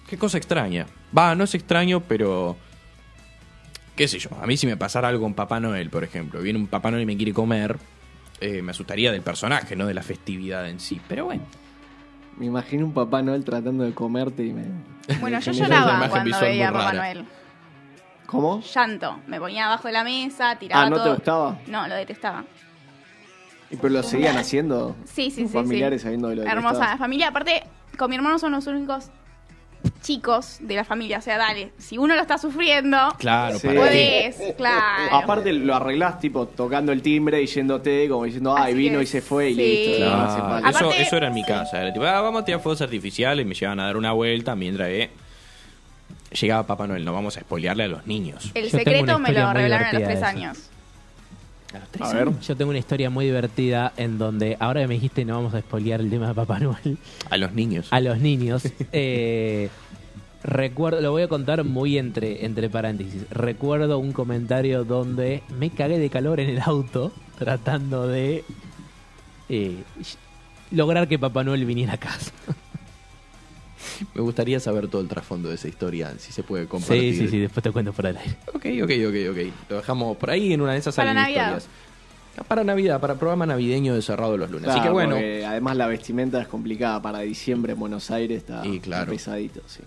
[0.08, 0.88] Qué cosa extraña.
[1.15, 2.56] Va, no es extraño, pero.
[3.96, 4.30] ¿Qué sé yo?
[4.41, 7.04] A mí, si me pasara algo con Papá Noel, por ejemplo, viene un Papá Noel
[7.04, 7.78] y me quiere comer,
[8.39, 11.02] eh, me asustaría del personaje, no de la festividad en sí.
[11.08, 11.43] Pero bueno.
[12.38, 14.65] Me imagino un Papá Noel tratando de comerte y me...
[15.20, 16.93] Bueno, me yo lloraba cuando veía a Papá.
[16.93, 17.26] Noel.
[18.28, 18.62] ¿Cómo?
[18.62, 19.20] Llanto.
[19.26, 21.13] Me ponía abajo de la mesa, tiraba Ah, ¿no te todo.
[21.16, 21.60] gustaba?
[21.68, 22.44] No, lo detestaba.
[23.72, 24.96] ¿Y pero lo seguían haciendo?
[25.06, 25.54] Sí, sí, sí.
[25.54, 26.04] Familiares sí.
[26.06, 27.30] sabiendo de lo que Hermosa familia.
[27.30, 27.63] Aparte,
[27.98, 29.10] con mi hermano son los únicos
[30.02, 31.18] chicos de la familia.
[31.20, 33.68] O sea, dale, si uno lo está sufriendo, Claro, Sí.
[33.68, 34.34] para qué.
[34.36, 35.16] podés, claro.
[35.16, 39.04] Aparte lo arreglás tipo tocando el timbre y yéndote como diciendo, ay, Así vino que
[39.04, 39.62] y se fue y sí.
[39.62, 39.98] listo.
[40.06, 40.58] Claro.
[40.60, 41.82] Eso, Aparte- eso era en mi casa.
[41.82, 43.46] Era tipo, ah, vamos a tirar fuegos artificiales.
[43.46, 45.10] Me llevaban a dar una vuelta mientras eh,
[46.41, 47.04] llegaba Papá Noel.
[47.06, 48.52] No vamos a spoilearle a los niños.
[48.54, 50.39] El Yo tengo secreto una me historia lo muy revelaron a los divertida tres de
[50.39, 50.47] eso.
[50.47, 50.69] años.
[52.00, 52.30] A ver.
[52.41, 55.60] Yo tengo una historia muy divertida en donde, ahora que me dijiste no vamos a
[55.60, 56.97] spoilear el tema de Papá Noel,
[57.30, 57.88] A los niños.
[57.91, 58.63] a los niños.
[58.93, 59.69] eh,
[60.43, 63.30] recuerdo, lo voy a contar muy entre, entre paréntesis.
[63.30, 68.45] Recuerdo un comentario donde me cagué de calor en el auto tratando de
[69.50, 69.76] eh,
[70.71, 72.32] lograr que Papá Noel viniera a casa.
[74.16, 77.14] Me gustaría saber todo el trasfondo de esa historia, si se puede compartir.
[77.14, 78.38] Sí, sí, sí, después te cuento por el aire.
[78.48, 79.54] Ok, ok, ok, ok.
[79.70, 81.58] Lo dejamos por ahí en una de esas Para salen Navidad.
[81.58, 81.68] historias.
[82.48, 84.70] Para Navidad, para programa navideño de cerrado los lunes.
[84.70, 88.80] Así que bueno, además la vestimenta es complicada para diciembre en Buenos Aires, está Y
[88.80, 89.12] claro.
[89.12, 89.80] pesadito, sí.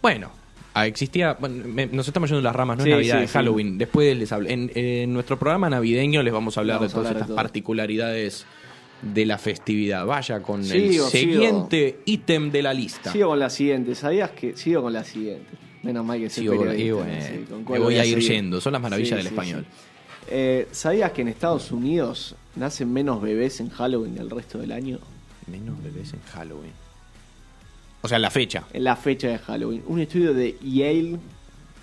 [0.00, 0.30] bueno.
[0.74, 3.24] ah, Existía, bueno, me- nos estamos yendo en las ramas, no Sí, es Navidad, sí,
[3.24, 3.34] es sí.
[3.34, 3.76] Halloween.
[3.78, 4.48] Después les hablo.
[4.48, 7.26] En, en nuestro programa navideño les vamos a hablar Vamos de todas hablar de estas
[7.28, 7.36] todo.
[7.36, 8.46] particularidades
[9.02, 10.06] de la festividad.
[10.06, 13.12] Vaya con el Sigo, siguiente ítem de la lista.
[13.12, 15.46] Sigo con la siguiente, ¿sabías que sigo con la siguiente?
[15.82, 18.14] Menos mal que Sigo con y bueno, no sé, ¿con me cuál voy a ir
[18.14, 18.28] seguir?
[18.30, 19.66] yendo, son las maravillas Sí, del sí, español.
[20.28, 24.72] Eh, ¿Sabías que en Estados Unidos nacen menos bebés en Halloween que el resto del
[24.72, 24.98] año?
[25.46, 26.72] Menos bebés en Halloween.
[28.02, 28.64] O sea, en la fecha.
[28.72, 29.82] En la fecha de Halloween.
[29.86, 31.18] Un estudio de Yale,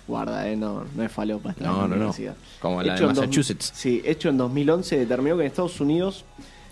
[0.06, 1.54] guarda, eh, no, no es falopa.
[1.60, 2.14] No, no, no.
[2.60, 3.72] Como la de Hecho dos- Massachusetts.
[3.74, 6.24] sí, hecho en 2011 determinó que en Estados Unidos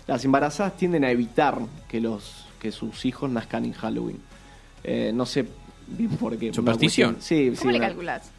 [0.07, 4.17] las embarazadas tienden a evitar que los que sus hijos nazcan en Halloween.
[4.83, 5.45] Eh, no sé
[5.87, 6.53] bien por qué.
[6.53, 7.17] Superstición.
[7.19, 7.53] sí.
[7.59, 8.31] ¿Cómo le una- calculás?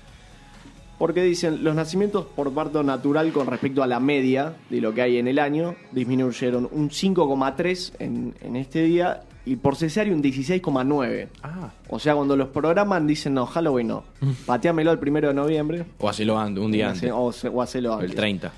[0.98, 5.02] Porque dicen, los nacimientos por parto natural con respecto a la media de lo que
[5.02, 10.22] hay en el año disminuyeron un 5,3 en, en este día y por cesárea un
[10.22, 11.28] 16,9.
[11.42, 11.70] Ah.
[11.88, 14.04] O sea, cuando los programan dicen, no, Halloween no.
[14.46, 15.84] Pateámelo el primero de noviembre.
[15.98, 17.10] O hacelo un día antes.
[17.10, 18.10] O, o hacelo antes.
[18.10, 18.52] El 30.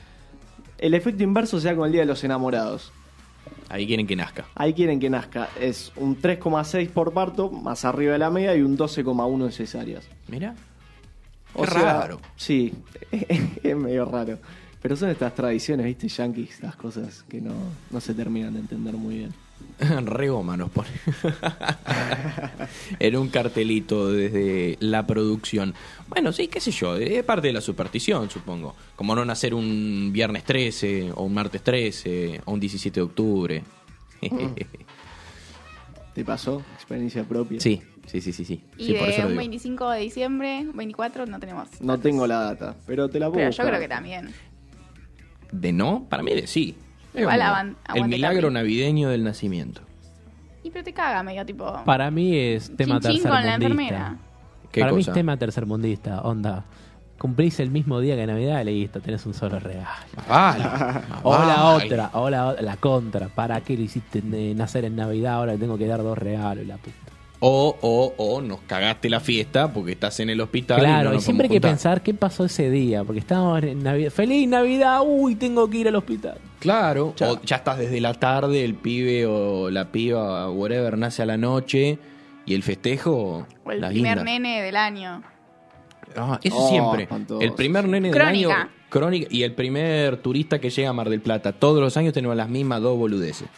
[0.79, 2.93] El efecto inverso se da con el Día de los Enamorados.
[3.69, 4.47] Ahí quieren que nazca.
[4.55, 5.49] Ahí quieren que nazca.
[5.59, 10.09] Es un 3,6 por parto, más arriba de la media, y un 12,1 en cesáreas.
[10.29, 10.55] Mira.
[11.55, 12.21] O Qué sea, raro.
[12.37, 12.73] Sí,
[13.11, 14.39] es medio raro.
[14.81, 17.55] Pero son estas tradiciones, viste, yankees, estas cosas que no,
[17.91, 19.35] no se terminan de entender muy bien.
[20.05, 20.88] Re goma nos pone.
[22.99, 25.75] en un cartelito desde la producción.
[26.09, 28.75] Bueno, sí, qué sé yo, es parte de la superstición, supongo.
[28.95, 33.62] Como no nacer un viernes 13, o un martes 13, o un 17 de octubre.
[36.14, 36.62] ¿Te pasó?
[36.75, 37.61] Experiencia propia.
[37.61, 38.62] sí, sí, sí, sí, sí.
[38.79, 39.38] Y Sí, por eso de un digo.
[39.40, 41.69] 25 de diciembre, 24, no tenemos.
[41.83, 44.33] No tengo la data, pero te la puedo Pero yo creo que también.
[45.53, 46.07] ¿De no?
[46.09, 46.75] Para mí de sí.
[47.95, 48.55] El milagro Capi.
[48.55, 49.83] navideño del nacimiento.
[50.63, 51.83] Y pero te caga medio tipo.
[51.85, 53.67] Para mí es tema chin, chin con la tercermundista.
[53.67, 54.17] enfermera.
[54.73, 55.11] ¿Qué Para mí cosa?
[55.11, 56.65] es tema tercermundista, onda.
[57.19, 59.89] Cumplís el mismo día que Navidad y listo, tenés un solo regalo.
[60.29, 60.65] Vale,
[61.23, 63.29] O la otra, o la, o- la contra.
[63.29, 65.35] ¿Para qué lo hiciste eh, nacer en Navidad?
[65.37, 66.97] Ahora le tengo que dar dos regalos y la puta.
[67.38, 70.79] O, o, o nos cagaste la fiesta porque estás en el hospital.
[70.79, 71.70] y no Claro, y nos siempre hay que juntar.
[71.72, 74.11] pensar qué pasó ese día, porque estábamos en Navidad.
[74.11, 75.01] ¡Feliz Navidad!
[75.05, 76.38] ¡Uy, tengo que ir al hospital!
[76.61, 77.35] Claro, Chao.
[77.35, 81.37] o ya estás desde la tarde, el pibe o la piba, whatever, nace a la
[81.37, 81.99] noche
[82.46, 83.46] y el festejo.
[83.64, 84.25] O el la primer guinda.
[84.25, 85.22] nene del año.
[86.16, 87.03] Ah, eso Oh, siempre.
[87.03, 87.42] espantoso.
[87.42, 88.49] El primer nene Crónica.
[88.49, 88.68] del año.
[88.88, 89.27] Crónica.
[89.31, 91.53] Y el primer turista que llega a Mar del Plata.
[91.53, 93.49] Todos los años tenemos las mismas dos boludeces.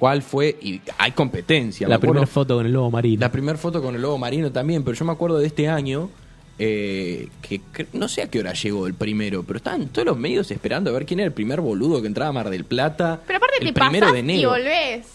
[0.00, 0.56] ¿Cuál fue?
[0.62, 1.86] Y hay competencia.
[1.86, 3.20] La primera foto con el lobo marino.
[3.20, 6.08] La primera foto con el lobo marino también, pero yo me acuerdo de este año.
[6.58, 10.18] eh, que, que no sé a qué hora llegó el primero, pero estaban todos los
[10.18, 13.20] medios esperando a ver quién era el primer boludo que entraba a Mar del Plata.
[13.26, 14.50] Pero aparte el te primero pasás de y enero.
[14.50, 15.06] volvés.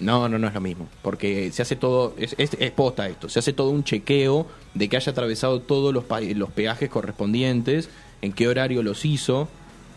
[0.00, 0.88] No, no, no es lo mismo.
[1.02, 2.14] Porque se hace todo.
[2.18, 3.28] Es, es, es posta esto.
[3.30, 7.88] Se hace todo un chequeo de que haya atravesado todos los, pa- los peajes correspondientes,
[8.22, 9.48] en qué horario los hizo.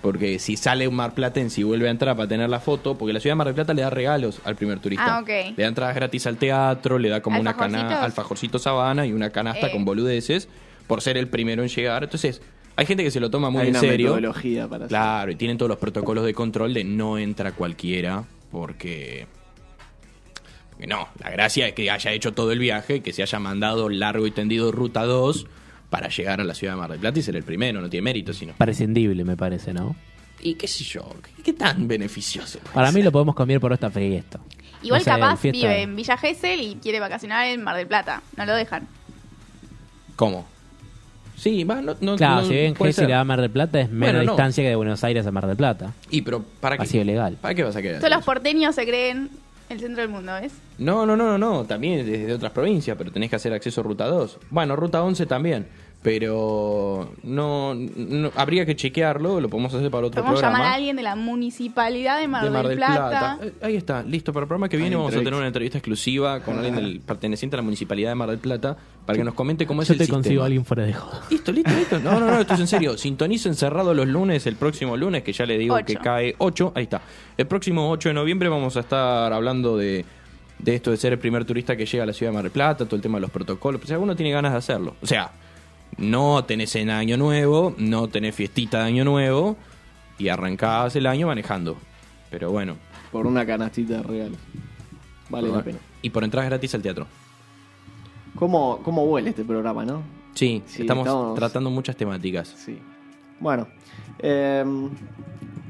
[0.02, 3.12] Porque si sale un Mar Platense y vuelve a entrar para tener la foto, porque
[3.12, 5.18] la ciudad de Mar del Plata le da regalos al primer turista.
[5.18, 5.28] Ah, ok.
[5.58, 9.30] Le da entradas gratis al teatro, le da como una canasta, alfajorcito sabana y una
[9.32, 9.72] canasta Eh.
[9.72, 10.48] con boludeces
[10.88, 12.04] por ser el primero en llegar.
[12.06, 12.42] Entonces,
[12.78, 14.08] hay gente que se lo toma muy Hay en una serio.
[14.16, 14.90] metodología para hacer.
[14.90, 19.28] Claro, y tienen todos los protocolos de control de no entra cualquiera, porque.
[20.72, 23.90] Porque no, la gracia es que haya hecho todo el viaje, que se haya mandado
[23.90, 25.46] largo y tendido ruta 2
[25.89, 28.04] para llegar a la ciudad de Mar del Plata y ser el primero, no tiene
[28.04, 28.54] mérito, sino.
[28.54, 29.95] Prescindible, me parece, ¿no?
[30.41, 32.60] Y qué sé yo, qué, qué tan beneficioso.
[32.73, 33.06] Para mí ser?
[33.06, 34.39] lo podemos cambiar por esta fiesta.
[34.82, 37.88] Igual No sé, capaz fiesta- vive en Villa Gesell y quiere vacacionar en Mar del
[37.88, 38.21] Plata.
[38.38, 38.88] No lo dejan.
[40.15, 40.45] ¿Cómo?
[41.36, 42.75] Sí, va, no, no, Claro, no- si bien
[43.10, 44.32] da a Mar del Plata es menos Bueno, no.
[44.34, 45.93] distancia que de Buenos Aires a Mar del Plata.
[46.10, 46.84] Y pero, ¿para qué?
[46.84, 47.38] Ha sido legal.
[47.41, 47.99] ¿Para qué vas a querer?
[47.99, 49.30] Todos los porteños se creen
[49.69, 50.53] el centro del mundo, ¿ves?
[50.77, 53.84] No, no, no, no, no, también desde otras provincias, pero tenés que hacer acceso a
[53.84, 54.39] Ruta 2.
[54.49, 55.67] Bueno, Ruta 11 también,
[56.02, 60.72] pero no, no- habría que chequearlo, lo podemos hacer para otro Podemos llamar programa.
[60.72, 63.10] a alguien de la municipalidad de Mar, de Mar del, del Plata.
[63.10, 63.40] Plata.
[63.42, 64.32] Eh, Ahí está, listo.
[64.32, 67.56] Para el programa que viene vamos a tener una entrevista exclusiva con alguien del, perteneciente
[67.56, 69.98] a la municipalidad de Mar del Plata para que nos comente cómo es Yo el
[69.98, 70.18] te sistema.
[70.24, 71.22] consigo a alguien fuera de joda.
[71.30, 72.00] Listo, listo, listo.
[72.00, 72.98] No, no, no, esto es en serio.
[72.98, 75.86] Sintonizo encerrado los lunes, el próximo lunes, que ya le digo Ocho.
[75.86, 76.72] que cae 8.
[76.76, 77.02] Ahí está.
[77.38, 80.06] El próximo 8 de noviembre vamos a estar hablando de,
[80.60, 82.52] de esto de ser el primer turista que llega a la ciudad de Mar del
[82.52, 83.82] Plata, todo el tema de los protocolos.
[83.84, 84.96] O sea, uno tiene ganas de hacerlo.
[85.02, 85.32] O sea,
[85.97, 89.58] no tenés en Año Nuevo, no tenés fiestita de Año Nuevo
[90.17, 91.78] y arrancás el año manejando.
[92.30, 92.75] Pero bueno.
[93.12, 94.32] Por una canastita de.
[95.30, 95.80] Vale la pena.
[96.02, 97.08] Y por entradas gratis al teatro.
[98.36, 100.02] ¿Cómo, cómo huele este programa, no?
[100.36, 102.47] Sí, Sí, estamos, estamos- tratando muchas temáticas.
[102.58, 102.78] Sí.
[103.39, 103.67] Bueno.
[104.19, 104.63] eh,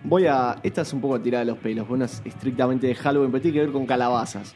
[0.03, 0.59] Voy a.
[0.63, 3.55] Esta es un poco tirada de los pelos, bueno, es estrictamente de Halloween, pero tiene
[3.57, 4.55] que ver con calabazas.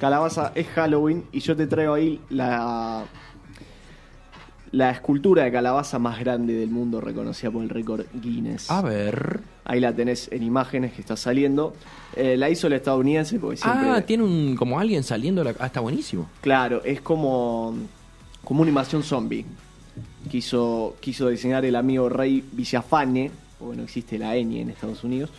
[0.00, 3.04] Calabaza es Halloween y yo te traigo ahí la.
[4.70, 8.70] La escultura de calabaza más grande del mundo, reconocida por el récord Guinness.
[8.70, 9.40] A ver.
[9.64, 11.74] Ahí la tenés en imágenes que está saliendo.
[12.16, 13.88] Eh, la hizo el estadounidense porque siempre.
[13.88, 15.42] Ah, tiene un como alguien saliendo.
[15.42, 15.54] La...
[15.58, 16.28] Ah, está buenísimo.
[16.40, 17.74] Claro, es como,
[18.44, 19.44] como una invasión zombie.
[20.30, 25.30] Quiso, quiso diseñar el amigo Rey Villafane, porque no existe la ñ en Estados Unidos,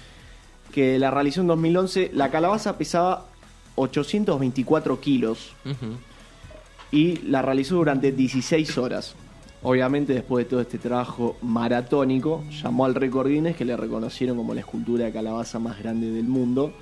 [0.72, 2.12] que la realizó en 2011.
[2.14, 3.26] La calabaza pesaba
[3.76, 5.54] 824 kilos.
[6.92, 9.16] Y la realizó durante 16 horas.
[9.62, 14.54] Obviamente, después de todo este trabajo maratónico, llamó al récord Guinness que le reconocieron como
[14.54, 16.74] la escultura de calabaza más grande del mundo.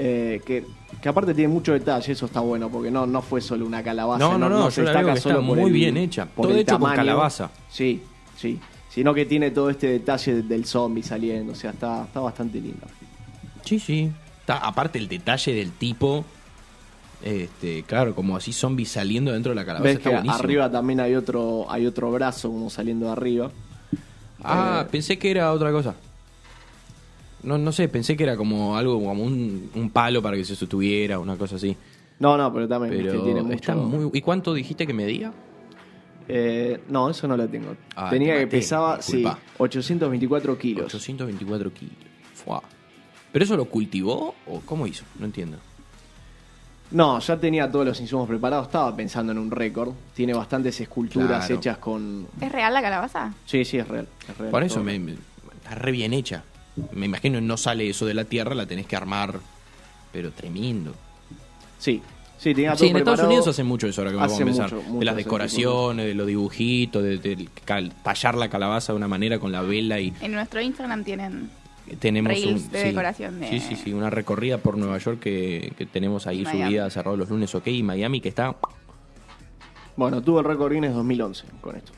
[0.00, 0.64] eh, que,
[1.02, 4.18] que aparte tiene mucho detalle, eso está bueno, porque no, no fue solo una calabaza.
[4.24, 6.26] No, no, no, se yo la veo destaca que solo muy el- bien hecha.
[6.26, 6.96] por Todo el hecho con tamaño.
[6.96, 7.50] calabaza.
[7.68, 8.02] Sí,
[8.36, 8.60] sí.
[8.90, 12.86] Sino que tiene todo este detalle del zombie saliendo, o sea, está, está bastante lindo.
[13.64, 14.10] Sí, sí.
[14.40, 16.24] Está, aparte el detalle del tipo.
[17.22, 19.88] Este, claro, como así zombies saliendo dentro de la calabaza.
[19.94, 23.50] Ves que arriba también hay otro, hay otro brazo como saliendo de arriba.
[24.42, 25.94] Ah, Eh, pensé que era otra cosa.
[27.42, 30.54] No, no sé, pensé que era como algo, como un, un palo para que se
[30.56, 31.76] sostuviera, una cosa así.
[32.18, 33.54] No, no, pero también Pero viste, tiene mucho.
[33.54, 34.10] está muy...
[34.12, 35.32] ¿Y cuánto dijiste que medía?
[36.26, 37.76] Eh, no, eso no lo tengo.
[37.96, 39.38] Ah, Tenía te que pesaba, sí, disculpa.
[39.58, 40.94] 824 kilos.
[40.94, 41.94] 824 kilos.
[42.34, 42.62] Fua.
[43.32, 45.04] ¿Pero eso lo cultivó o cómo hizo?
[45.18, 45.58] No entiendo.
[46.90, 48.66] No, ya tenía todos los insumos preparados.
[48.68, 49.92] Estaba pensando en un récord.
[50.14, 51.54] Tiene bastantes esculturas Claro.
[51.56, 52.26] hechas con.
[52.40, 53.32] ¿Es real la calabaza?
[53.44, 54.08] Sí, sí, es real.
[54.28, 54.84] es real, Por eso todo.
[54.84, 56.44] me, me- está re bien hecha.
[56.92, 59.38] Me imagino no sale eso de la tierra, la tenés que armar,
[60.12, 60.94] pero tremendo.
[61.78, 62.00] Sí,
[62.38, 63.28] sí, tenía todo Sí, en Estados preparado.
[63.28, 64.72] Unidos hacen mucho eso, ahora que me pongo a Hace pensar.
[64.74, 68.96] mucho, de las ese decoraciones, de los dibujitos, de, de cal- tallar la calabaza de
[68.96, 71.50] una manera con la vela y En nuestro Instagram tienen
[71.96, 75.20] tenemos Reels un, de sí, decoración de- Sí, sí, sí, una recorrida por Nueva York
[75.20, 76.62] que, que tenemos ahí Miami.
[76.64, 78.54] subida cerrado los lunes, ok, y Miami que está...
[79.96, 81.92] Bueno, tuvo el récord Guinness 2011 con esto.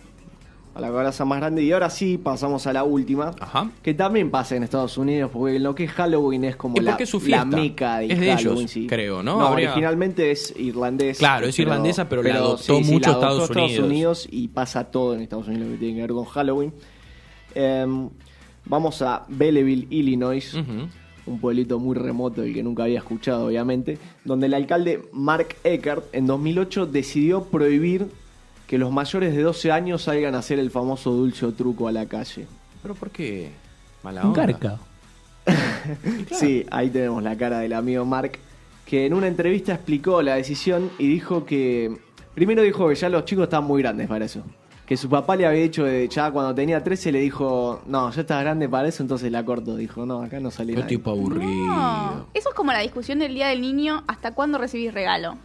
[0.75, 1.63] A la calabaza más grande.
[1.65, 3.35] Y ahora sí, pasamos a la última.
[3.41, 3.69] Ajá.
[3.83, 6.97] Que también pasa en Estados Unidos, porque lo que es Halloween es como ¿Y la,
[7.05, 7.45] su la fiesta?
[7.45, 8.87] meca de Es de Halloween, ellos, sí.
[8.87, 9.39] creo, ¿no?
[9.39, 11.19] No, Habría- originalmente es irlandés.
[11.19, 14.29] Claro, es irlandesa, pero la adoptó sí, sí, mucho la adoptó Estados Unidos.
[14.31, 16.73] y pasa todo en Estados Unidos lo que tiene que ver con Halloween.
[17.55, 18.09] Em,
[18.71, 20.55] vamos a Belleville, Illinois.
[21.27, 26.05] Un pueblito muy remoto del que nunca había escuchado, obviamente, donde el alcalde Mark Eckert
[26.15, 28.07] en 2008 decidió prohibir
[28.67, 31.93] que los mayores de 12 años salgan a hacer el famoso dulce o truco a
[31.93, 32.47] la calle.
[32.83, 33.51] ¿Pero por qué?
[34.03, 34.47] Mala Un onda.
[34.47, 34.79] carca.
[36.33, 38.39] Sí, ahí tenemos la cara del amigo Mark,
[38.87, 41.99] que en una entrevista explicó la decisión y dijo que...
[42.35, 44.43] Primero dijo que ya los chicos estaban muy grandes para eso.
[44.91, 48.23] Que su papá le había dicho de ya cuando tenía 13 le dijo, no, ya
[48.23, 49.77] estás grande para eso, entonces la corto.
[49.77, 50.97] Dijo, no, acá no salí Qué nadie".
[50.97, 51.65] tipo aburrido.
[51.65, 52.27] No.
[52.35, 55.37] Eso es como la discusión del Día del Niño, ¿hasta cuándo recibís regalo?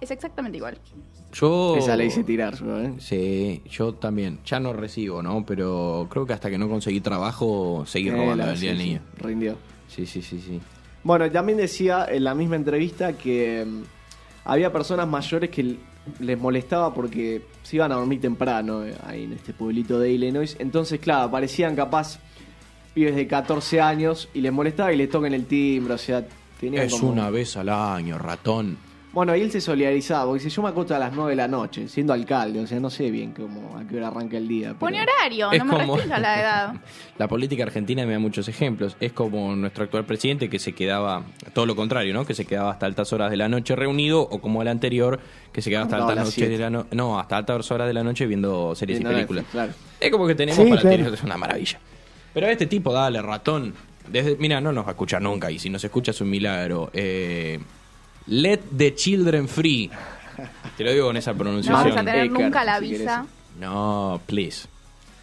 [0.00, 0.78] Es exactamente igual.
[1.32, 1.76] Yo...
[1.76, 2.94] Esa la hice tirar yo, ¿eh?
[2.98, 4.40] Sí, yo también.
[4.44, 5.46] Ya no recibo, ¿no?
[5.46, 8.78] Pero creo que hasta que no conseguí trabajo, seguí Eh, robando el día sí, del
[8.78, 9.00] sí, niño.
[9.18, 9.56] rindió.
[9.86, 10.60] Sí, sí, sí, sí.
[11.04, 13.82] Bueno, también decía en la misma entrevista que mm,
[14.44, 15.76] había personas mayores que
[16.20, 20.56] les molestaba porque se iban a dormir temprano eh, ahí en este pueblito de Illinois.
[20.58, 22.18] Entonces, claro, aparecían capaz
[22.94, 26.26] pibes de 14 años y les molestaba y les toquen el timbre, o sea,
[26.58, 28.76] tenían Es como- una vez al año, ratón.
[29.18, 31.48] Bueno, y él se solidarizaba, porque dice, yo me acuesto a las 9 de la
[31.48, 34.68] noche, siendo alcalde, o sea, no sé bien cómo, a qué hora arranca el día.
[34.68, 36.74] pero- Pone horario, Es no me como- restrinja la edad.
[37.18, 38.96] La política argentina me da muchos ejemplos.
[39.00, 42.24] Es como nuestro actual presidente que se quedaba, todo lo contrario, ¿no?
[42.24, 45.18] Que se quedaba hasta altas horas de la noche reunido, o como el anterior,
[45.52, 46.88] que se quedaba hasta No, a altas noches de la noche.
[46.92, 49.42] No, hasta altas horas de la noche viendo series Viendo y películas.
[49.46, 49.72] Netflix, claro.
[49.98, 50.96] Es como que tenemos Sí, para claro.
[50.96, 51.80] tirar, es una maravilla.
[52.34, 53.74] Pero este tipo, dale, ratón.
[54.08, 56.88] Desde, mira, no nos va a escuchar nunca, y si nos escucha es un milagro.
[56.92, 57.58] Eh,
[58.28, 59.90] let the children free.
[60.76, 61.84] Te lo digo con esa No pronunciación.
[61.84, 63.26] vamos a tener nunca la si visa.
[63.58, 64.68] No, please.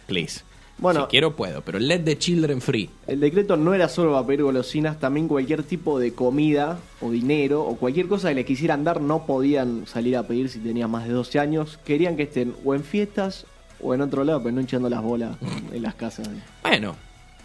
[0.06, 0.42] Please.
[0.78, 1.02] Bueno.
[1.02, 2.90] si quiero puedo, pero let the children free.
[3.06, 7.62] El decreto no era solo para pedir golosinas, también cualquier tipo de comida o dinero
[7.62, 11.06] o cualquier cosa que les quisieran dar no podían salir a pedir si tenían más
[11.06, 11.78] de 12 años.
[11.86, 13.46] Querían que estén o en fiestas
[13.80, 15.38] o en otro lado, pero no hinchando las bolas
[15.72, 16.28] en las casas.
[16.62, 16.94] Bueno,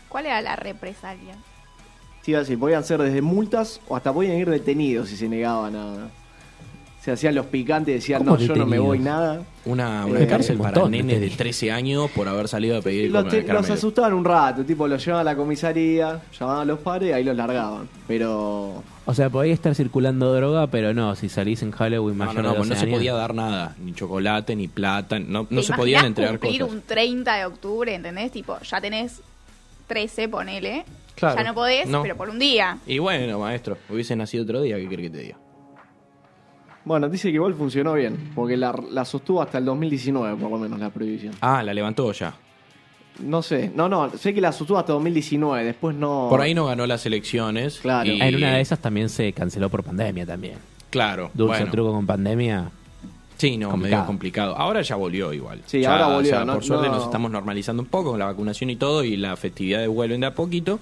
[0.10, 1.36] ¿Cuál era la represalia?
[2.24, 5.28] Sí, iba a decir, podían ser desde multas o hasta podían ir detenidos si se
[5.28, 6.10] negaban a...
[7.04, 9.42] Se hacían los picantes y decían, ¿Cómo no, yo no me voy nada.
[9.66, 11.36] una, Eh, una cárcel un para nenes de tenis.
[11.38, 14.88] 13 años por haber salido a pedir Los, comer te- los asustaban un rato, tipo
[14.88, 17.90] los llevaban a la comisaría, llamaban a los padres y ahí los largaban.
[18.08, 22.36] Pero O sea, podía estar circulando droga, pero no, si salís en Halloween No, mayor
[22.36, 22.98] no, no, de pues no 12 se años.
[23.00, 26.76] podía dar nada, ni chocolate, ni plata, no, no ¿Te se podían entregar cumplir cosas.
[26.76, 28.32] un 30 de octubre, ¿entendés?
[28.32, 29.22] Tipo, ya tenés
[29.88, 30.86] 13, ponele.
[31.22, 31.38] Claro.
[31.38, 32.02] Ya no podés, No.
[32.02, 32.78] pero por un día.
[32.86, 35.38] Y bueno, maestro, hubiese nacido otro día, ¿qué quiere que te diga?
[36.84, 40.58] Bueno, dice que igual funcionó bien, porque la, la sostuvo hasta el 2019, por lo
[40.58, 41.34] menos, la prohibición.
[41.42, 42.34] Ah, la levantó ya.
[43.20, 46.26] No sé, no, no, sé que la sostuvo hasta 2019, después no...
[46.30, 47.80] Por ahí no ganó las elecciones.
[47.82, 48.10] Claro.
[48.10, 50.56] y- En una de esas también se canceló por pandemia también.
[50.90, 51.30] Claro.
[51.36, 51.72] Dulce bueno.
[51.72, 52.72] truco con pandemia.
[53.38, 54.02] Sí, no, Complicado.
[54.02, 54.56] medio complicado.
[54.58, 55.62] Ahora ya volvió igual.
[55.66, 58.12] Sí, Ya, ahora volvió, o sea, no- por suerte no- nos estamos normalizando un poco
[58.12, 60.80] con la vacunación y todo y las festividades vuelven de a poquito.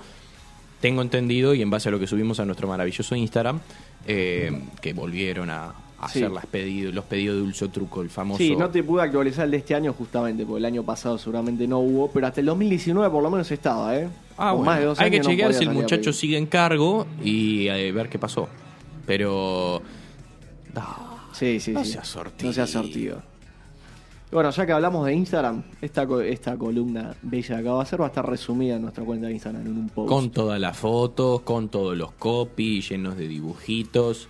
[0.81, 3.59] Tengo entendido y en base a lo que subimos a nuestro maravilloso Instagram,
[4.07, 6.19] eh, que volvieron a, a Sí.
[6.19, 8.37] hacer las pedidos, los pedidos de dulce truco, el famoso...
[8.37, 11.67] Sí, no te pude actualizar el de este año justamente, porque el año pasado seguramente
[11.67, 14.07] no hubo, pero hasta el 2019 por lo menos estaba, ¿eh?
[14.37, 14.65] Ah, bueno.
[14.71, 17.67] más de dos Hay que años no chequear si el muchacho sigue en cargo y
[17.67, 18.47] eh, ver qué pasó.
[19.05, 19.81] Pero...
[20.75, 21.91] Ah, Sí, sí, No sí.
[21.93, 22.47] seas sortido.
[22.49, 23.21] No seas sortido.
[24.31, 28.05] Bueno, ya que hablamos de Instagram, esta, esta columna bella que acabo de hacer va
[28.05, 30.07] a estar resumida en nuestra cuenta de Instagram en un post.
[30.07, 34.27] Con todas las fotos, con todos los copies, llenos de dibujitos.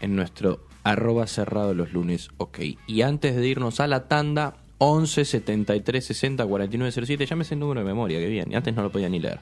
[0.00, 2.30] En nuestro arroba cerrado los lunes.
[2.86, 7.26] Y antes de irnos a la tanda, 11 73 60 49 07.
[7.26, 8.50] Ya me sé el número de memoria, que bien.
[8.50, 9.40] Y antes no lo podía ni leer.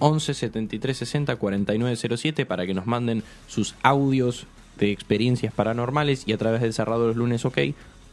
[0.00, 4.46] 11 73 60 49 07 para que nos manden sus audios
[4.78, 7.58] de experiencias paranormales y a través del cerrado los lunes, ok.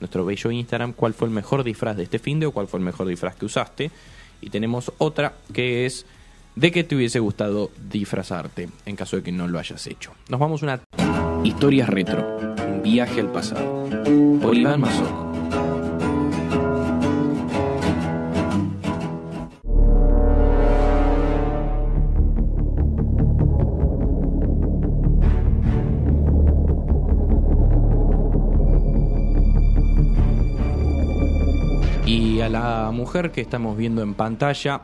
[0.02, 2.80] Nuestro bello Instagram, cuál fue el mejor disfraz de este fin de o cuál fue
[2.80, 3.92] el mejor disfraz que usaste.
[4.42, 6.06] Y tenemos otra que es
[6.56, 10.12] de que te hubiese gustado disfrazarte en caso de que no lo hayas hecho.
[10.28, 10.82] Nos vamos a una
[11.44, 12.38] Historias Retro,
[12.84, 13.88] viaje al pasado.
[14.42, 15.31] Por Iván.
[32.42, 34.82] A la mujer que estamos viendo en pantalla,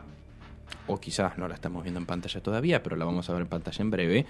[0.86, 3.48] o quizás no la estamos viendo en pantalla todavía, pero la vamos a ver en
[3.48, 4.26] pantalla en breve.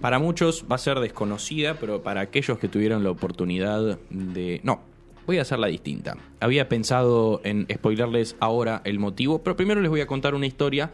[0.00, 4.60] Para muchos va a ser desconocida, pero para aquellos que tuvieron la oportunidad de...
[4.62, 4.82] No,
[5.26, 6.16] voy a hacerla distinta.
[6.38, 10.92] Había pensado en spoilerles ahora el motivo, pero primero les voy a contar una historia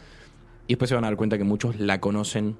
[0.67, 2.57] y después se van a dar cuenta que muchos la conocen.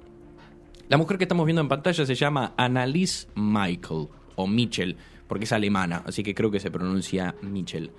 [0.89, 4.95] La mujer que estamos viendo en pantalla se llama Annalise Michael, o Mitchell,
[5.27, 7.91] porque es alemana, así que creo que se pronuncia Mitchell.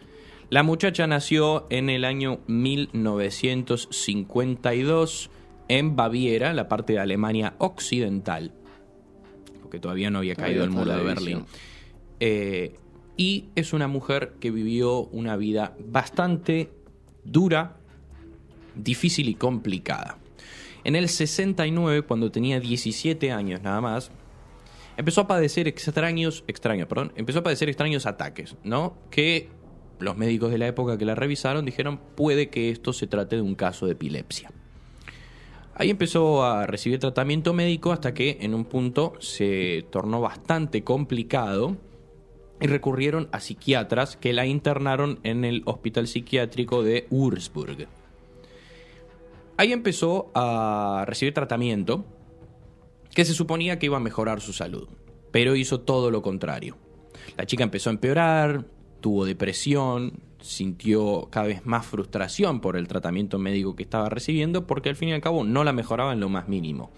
[0.52, 5.30] La muchacha nació en el año 1952
[5.68, 8.52] en Baviera, la parte de Alemania occidental,
[9.62, 11.02] porque todavía no había Todavía caído el muro de.
[11.02, 11.46] Berlín.
[12.20, 12.74] Eh,
[13.16, 16.70] y es una mujer que vivió una vida bastante
[17.24, 17.78] dura,
[18.74, 20.18] difícil y complicada.
[20.84, 24.10] En el 69, cuando tenía 17 años nada más,
[24.98, 28.98] empezó a padecer extraños, extraños, perdón, empezó a padecer extraños ataques, ¿no?
[29.10, 29.61] Que
[30.02, 33.42] los médicos de la época que la revisaron dijeron puede que esto se trate de
[33.42, 34.50] un caso de epilepsia.
[35.74, 41.76] Ahí empezó a recibir tratamiento médico hasta que en un punto se tornó bastante complicado
[42.60, 47.88] y recurrieron a psiquiatras que la internaron en el hospital psiquiátrico de Würzburg.
[49.56, 52.04] Ahí empezó a recibir tratamiento
[53.14, 54.88] que se suponía que iba a mejorar su salud,
[55.30, 56.76] pero hizo todo lo contrario.
[57.36, 58.64] La chica empezó a empeorar,
[59.02, 64.88] tuvo depresión, sintió cada vez más frustración por el tratamiento médico que estaba recibiendo, porque
[64.88, 66.90] al fin y al cabo no la mejoraba en lo más mínimo.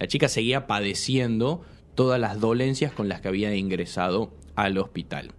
[0.00, 1.62] La chica seguía padeciendo
[1.94, 5.30] todas las dolencias con las que había ingresado al hospital.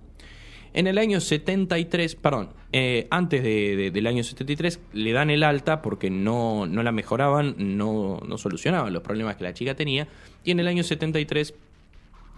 [0.73, 5.43] En el año 73, perdón, eh, antes de- de- del año 73, le dan el
[5.43, 10.07] alta porque no, no la mejoraban, no, no solucionaban los problemas que la chica tenía.
[10.45, 11.53] Y en el año 73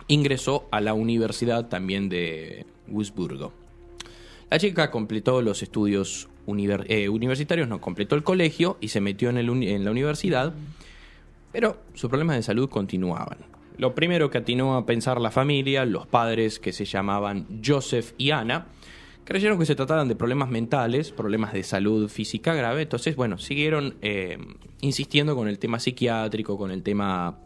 [0.07, 3.53] ingresó a la universidad también de Wurzburgo.
[4.53, 6.29] La chica completó los estudios
[6.85, 10.53] eh, universitarios, no, completó el colegio y se metió en la universidad,
[11.51, 13.39] pero sus problemas de salud continuaban.
[13.79, 18.29] Lo primero que atinó a pensar la familia, los padres que se llamaban Joseph y
[18.29, 18.67] Ana,
[19.23, 23.95] creyeron que se trataban de problemas mentales, problemas de salud física grave, entonces, bueno, siguieron
[24.03, 24.37] eh,
[24.81, 27.39] insistiendo con el tema psiquiátrico, con el tema,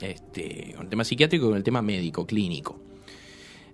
[0.00, 2.78] este, con el tema psiquiátrico y con el tema médico, clínico.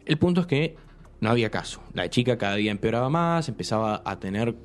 [0.07, 0.77] El punto es que
[1.23, 1.81] no había caso.
[1.95, 4.57] La chica cada día empeoraba más, empezaba a tener,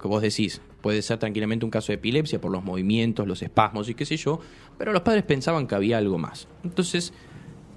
[0.00, 3.88] que vos decís, puede ser tranquilamente un caso de epilepsia por los movimientos, los espasmos
[3.88, 4.40] y qué sé yo,
[4.76, 6.48] pero los padres pensaban que había algo más.
[6.64, 7.14] Entonces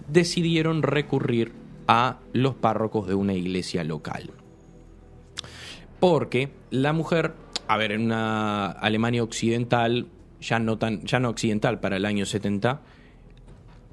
[0.07, 1.53] decidieron recurrir
[1.87, 4.31] a los párrocos de una iglesia local.
[5.99, 7.35] Porque la mujer,
[7.67, 10.07] a ver, en una Alemania occidental,
[10.41, 12.81] ya no tan, ya no occidental para el año 70,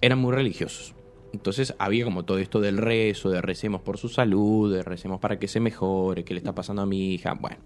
[0.01, 0.95] eran muy religiosos.
[1.35, 5.37] Entonces había como todo esto del rezo, de recemos por su salud, de recemos para
[5.37, 7.35] que se mejore, qué le está pasando a mi hija.
[7.35, 7.59] Bueno,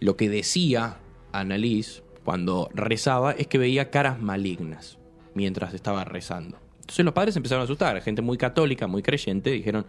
[0.00, 0.96] Lo que decía
[1.30, 4.98] Annalise cuando rezaba es que veía caras malignas
[5.34, 6.58] mientras estaba rezando.
[6.80, 9.84] Entonces los padres empezaron a asustar, gente muy católica, muy creyente, dijeron,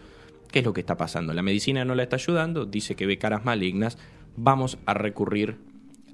[0.51, 1.33] ¿qué es lo que está pasando?
[1.33, 3.97] La medicina no la está ayudando, dice que ve caras malignas,
[4.35, 5.59] vamos a recurrir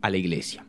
[0.04, 0.64] a la iglesia.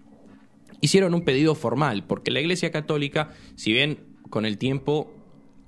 [0.80, 3.98] Hicieron un pedido formal, porque la iglesia católica, si bien
[4.30, 5.12] con el tiempo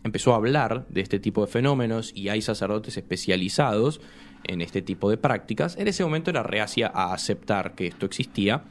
[0.04, 4.00] empezó a hablar de este tipo de fenómenos y hay sacerdotes especializados
[4.44, 8.64] en este tipo de prácticas, en ese momento era reacia a aceptar que esto existía.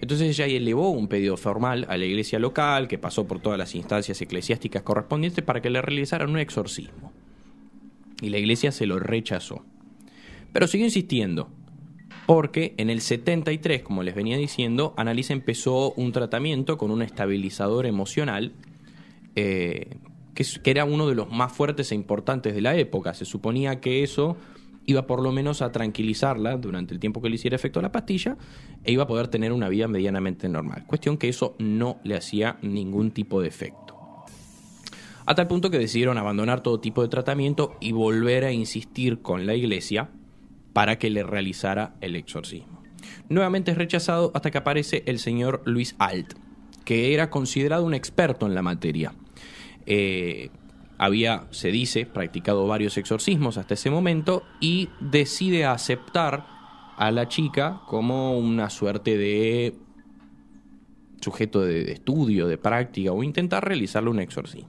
[0.00, 3.74] Entonces ella elevó un pedido formal a la iglesia local, que pasó por todas las
[3.74, 7.12] instancias eclesiásticas correspondientes, para que le realizaran un exorcismo.
[8.20, 9.64] Y la iglesia se lo rechazó.
[10.52, 11.48] Pero siguió insistiendo,
[12.26, 17.86] porque en el 73, como les venía diciendo, Annalise empezó un tratamiento con un estabilizador
[17.86, 18.52] emocional,
[19.36, 19.96] eh,
[20.34, 23.14] que, era uno de los más fuertes e importantes de la época.
[23.14, 24.36] Se suponía que eso
[24.86, 28.36] iba por lo menos a tranquilizarla durante el tiempo que le hiciera efecto la pastilla
[28.82, 30.84] e iba a poder tener una vida medianamente normal.
[30.86, 33.94] Cuestión que eso no le hacía ningún tipo de efecto.
[35.26, 39.46] A tal punto que decidieron abandonar todo tipo de tratamiento y volver a insistir con
[39.46, 40.10] la iglesia
[40.74, 42.82] para que le realizara el exorcismo.
[43.30, 46.34] Nuevamente es rechazado hasta que aparece el señor Luis Alt,
[46.84, 49.14] que era considerado un experto en la materia.
[49.86, 50.50] Eh,
[50.98, 56.46] había, se dice, practicado varios exorcismos hasta ese momento y decide aceptar
[56.96, 59.74] a la chica como una suerte de
[61.20, 64.68] sujeto de, estudio, de práctica o intentar realizarle un exorcismo.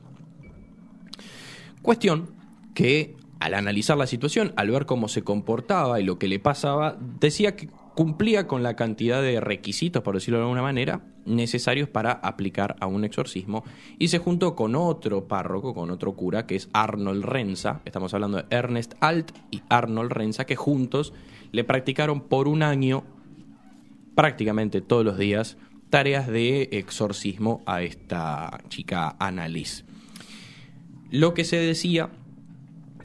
[1.82, 2.32] Cuestión
[2.74, 6.98] que al analizar la situación, al ver cómo se comportaba y lo que le pasaba,
[7.20, 12.12] decía que cumplía con la cantidad de requisitos, por decirlo de alguna manera, necesarios para
[12.12, 13.64] aplicar a un exorcismo
[14.00, 18.38] y se juntó con otro párroco, con otro cura, que es Arnold Renza, estamos hablando
[18.38, 21.14] de Ernest Alt y Arnold Renza, que juntos
[21.52, 23.04] le practicaron por un año,
[24.16, 25.58] prácticamente todos los días,
[25.90, 29.84] tareas de exorcismo a esta chica Annalise.
[31.12, 32.10] Lo que se decía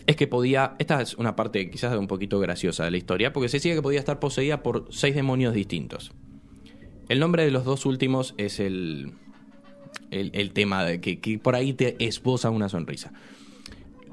[0.07, 3.49] es que podía, esta es una parte quizás un poquito graciosa de la historia, porque
[3.49, 6.13] se decía que podía estar poseída por seis demonios distintos.
[7.11, 9.15] El nombre de los dos últimos es el,
[10.13, 13.13] el, tema de que, por ahí te esboza una sonrisa.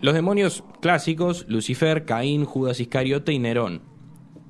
[0.02, 3.84] Los demonios clásicos, Lucifer, Caín, Judas Iscariote y Nerón.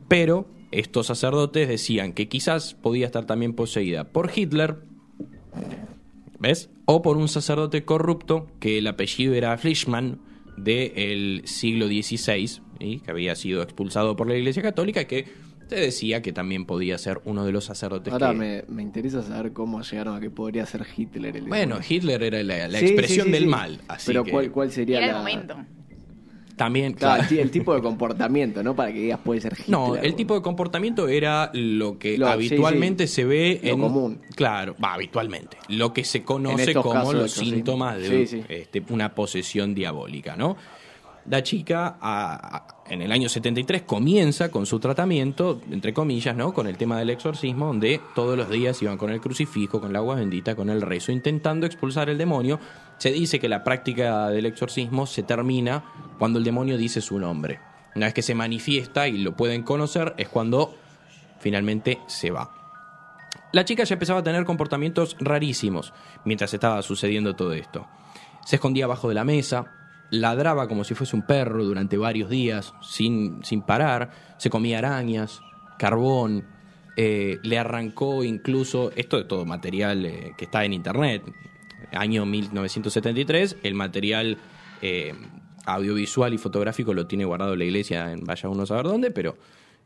[0.07, 4.77] Pero estos sacerdotes decían que quizás podía estar también poseída por Hitler,
[6.39, 6.69] ¿ves?
[6.85, 10.21] O por un sacerdote corrupto, que el apellido era Fleischmann,
[10.55, 13.01] del siglo XVI, ¿sí?
[13.03, 15.25] que había sido expulsado por la Iglesia Católica y que
[15.69, 18.37] se decía que también podía ser uno de los sacerdotes Ahora que...
[18.37, 21.87] me, me interesa saber cómo llegaron a que podría ser Hitler el Bueno, demonio.
[21.89, 23.49] Hitler era la, la Sí, expresión sí, sí, del sí.
[23.49, 25.11] mal, así Pero que ¿cuál, cuál sería Era la...
[25.13, 25.55] el momento.
[26.55, 27.23] también, Claro, claro.
[27.23, 28.75] el, ti- el tipo de comportamiento, ¿no?
[28.75, 29.69] Para que digas puede ser Hitler.
[29.69, 33.13] No, el tipo de comportamiento era lo que Lo- habitualmente sí.
[33.15, 34.21] se ve Lo en común.
[34.35, 35.57] Claro, va habitualmente.
[35.69, 38.43] Lo que se conoce como los síntomas de Sí, sí.
[38.49, 40.55] este, una posesión diabólica, ¿no?
[41.29, 46.53] La chica a- a- en el año 73 comienza con su tratamiento, entre comillas, ¿no?
[46.53, 49.95] Con el tema del exorcismo, donde todos los días iban con el crucifijo, con el
[49.95, 52.59] agua bendita, con el rezo, intentando expulsar el demonio.
[52.97, 55.83] Se dice que la práctica del exorcismo se termina
[56.17, 57.59] cuando el demonio dice su nombre.
[57.95, 60.75] Una vez que se manifiesta y lo pueden conocer, es cuando
[61.39, 62.53] finalmente se va.
[63.53, 65.93] La chica ya empezaba a tener comportamientos rarísimos
[66.25, 67.87] mientras estaba sucediendo todo esto.
[68.45, 69.76] Se escondía abajo de la mesa,
[70.09, 75.41] ladraba como si fuese un perro durante varios días sin, sin parar, se comía arañas,
[75.77, 76.45] carbón,
[76.95, 81.23] eh, le arrancó incluso, esto de todo material eh, que está en internet,
[81.91, 84.37] año 1973, el material
[84.81, 85.13] eh,
[85.65, 89.37] audiovisual y fotográfico lo tiene guardado la iglesia en vaya uno a saber dónde, pero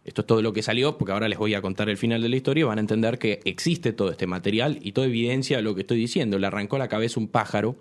[0.03, 2.29] esto es todo lo que salió, porque ahora les voy a contar el final de
[2.29, 5.75] la historia van a entender que existe todo este material y toda evidencia de lo
[5.75, 6.39] que estoy diciendo.
[6.39, 7.75] Le arrancó la cabeza un pájaro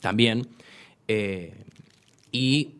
[0.00, 0.48] también
[1.12, 1.64] eh,
[2.30, 2.76] y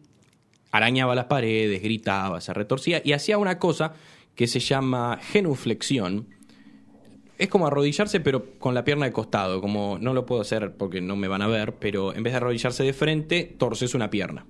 [0.70, 3.94] arañaba las paredes, gritaba, se retorcía y hacía una cosa
[4.36, 6.28] que se llama genuflexión.
[7.38, 9.60] Es como arrodillarse, pero con la pierna de costado.
[9.60, 12.36] Como no lo puedo hacer porque no me van a ver, pero en vez de
[12.36, 14.46] arrodillarse de frente, torces una pierna.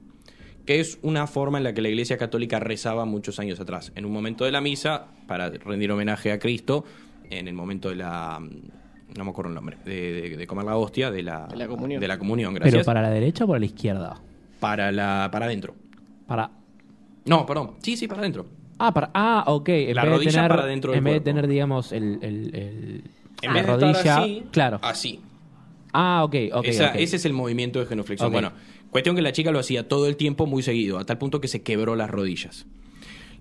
[0.66, 3.92] Que es una forma en la que la Iglesia Católica rezaba muchos años atrás.
[3.94, 6.84] En un momento de la misa, para rendir homenaje a Cristo,
[7.30, 8.46] en el momento de la.
[9.16, 11.66] No me acuerdo el nombre, de, de- de comer la hostia, de la, De la
[11.68, 12.00] comunión.
[12.00, 12.74] de la comunión, gracias.
[12.74, 14.20] Pero para la derecha o para la izquierda.
[14.60, 15.74] para la para adentro.
[16.26, 16.50] Para.
[17.24, 17.72] No, perdón.
[17.82, 18.46] Sí, sí, para adentro.
[18.78, 19.68] Ah, para, ah, ok.
[19.68, 22.18] En La vez de rodilla tener, para dentro del En vez de tener, digamos, el,
[22.22, 23.04] el, el-
[23.42, 23.90] En la vez de rodilla.
[23.98, 24.78] estar así, claro.
[24.82, 25.20] así.
[25.92, 26.64] Ah, ok, ok.
[26.66, 26.92] Esa-.
[26.92, 28.32] Ese es el movimiento de genuflexión.
[28.32, 28.52] Bueno,
[28.90, 31.48] cuestión que la chica lo hacía todo el tiempo muy seguido, a tal punto que
[31.48, 32.66] se quebró las rodillas.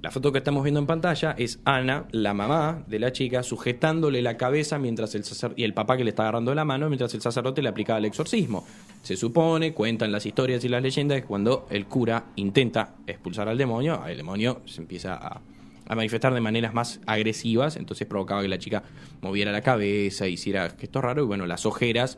[0.02, 4.22] La foto que estamos viendo en pantalla es Ana, la mamá de la chica, sujetándole
[4.22, 5.26] la cabeza mientras el
[5.58, 8.06] y el papá que le está agarrando la mano mientras el sacerdote le aplicaba el
[8.06, 8.66] exorcismo.
[9.02, 13.58] Se supone, cuentan las historias y las leyendas, que cuando el cura intenta expulsar al
[13.58, 15.42] demonio, el demonio se empieza a,
[15.86, 18.84] a manifestar de maneras más agresivas, entonces provocaba que la chica
[19.22, 22.18] moviera la cabeza, hiciera gestos raros y bueno, las ojeras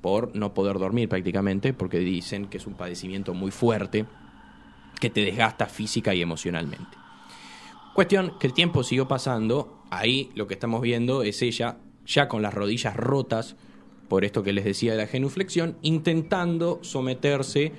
[0.00, 4.04] por no poder dormir prácticamente, porque dicen que es un padecimiento muy fuerte
[5.00, 7.05] que te desgasta física y emocionalmente.
[7.96, 12.42] Cuestión que el tiempo siguió pasando, ahí lo que estamos viendo es ella ya con
[12.42, 13.56] las rodillas rotas,
[14.10, 17.72] por esto que les decía de la genuflexión, intentando someterse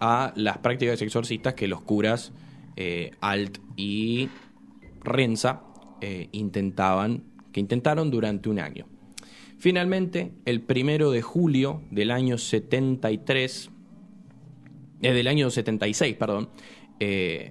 [0.00, 2.32] a las prácticas exorcistas que los curas
[2.76, 4.30] eh, Alt y
[5.00, 5.64] Renza
[6.00, 8.86] eh, intentaban, que intentaron durante un año.
[9.58, 13.70] Finalmente, el primero de julio del año 73,
[15.02, 16.48] eh, del año 76, perdón,
[17.00, 17.50] eh,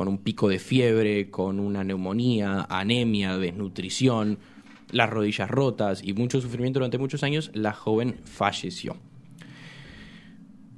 [0.00, 4.38] con un pico de fiebre, con una neumonía, anemia, desnutrición,
[4.92, 8.96] las rodillas rotas y mucho sufrimiento durante muchos años, la joven falleció.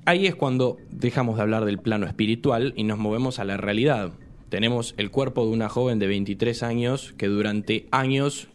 [0.06, 4.10] Ahí es cuando dejamos de hablar del plano espiritual y nos movemos a la realidad.
[4.48, 8.48] Tenemos el cuerpo de una joven de 23 años que durante años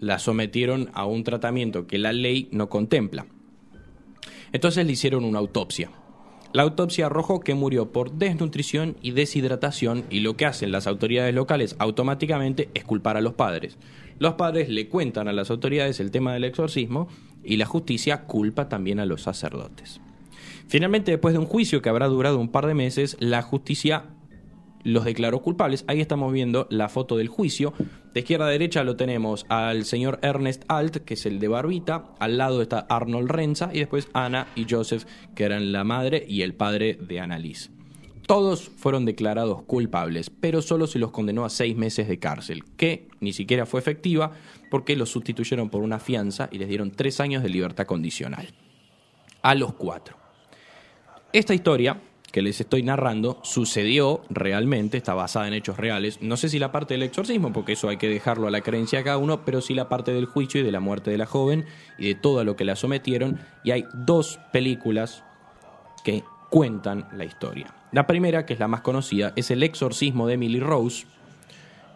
[0.00, 3.26] la sometieron a un tratamiento que la ley no contempla.
[4.50, 5.92] Entonces le hicieron una autopsia.
[6.52, 11.34] La autopsia arrojó que murió por desnutrición y deshidratación y lo que hacen las autoridades
[11.34, 13.76] locales automáticamente es culpar a los padres.
[14.18, 17.08] Los padres le cuentan a las autoridades el tema del exorcismo
[17.44, 20.00] y la justicia culpa también a los sacerdotes.
[20.68, 24.04] Finalmente, después de un juicio que habrá durado un par de meses, la justicia
[24.84, 25.84] los declaró culpables.
[25.86, 27.72] Ahí estamos viendo la foto del juicio.
[28.14, 32.14] De izquierda a derecha lo tenemos al señor Ernest Alt, que es el de Barbita.
[32.18, 35.04] Al lado está Arnold Renza y después Ana y Joseph,
[35.34, 37.70] que eran la madre y el padre de Annalise.
[38.26, 43.08] Todos fueron declarados culpables, pero solo se los condenó a seis meses de cárcel, que
[43.20, 44.32] ni siquiera fue efectiva
[44.70, 48.48] porque los sustituyeron por una fianza y les dieron tres años de libertad condicional.
[49.40, 50.18] A los cuatro.
[51.32, 52.02] Esta historia
[52.32, 56.20] que les estoy narrando sucedió realmente, está basada en hechos reales.
[56.20, 58.98] No sé si la parte del exorcismo, porque eso hay que dejarlo a la creencia
[58.98, 61.26] de cada uno, pero sí la parte del juicio y de la muerte de la
[61.26, 61.64] joven
[61.96, 63.38] y de todo lo que la sometieron.
[63.64, 65.24] Y hay dos películas
[66.04, 67.74] que cuentan la historia.
[67.92, 71.06] La primera, que es la más conocida, es El exorcismo de Emily Rose,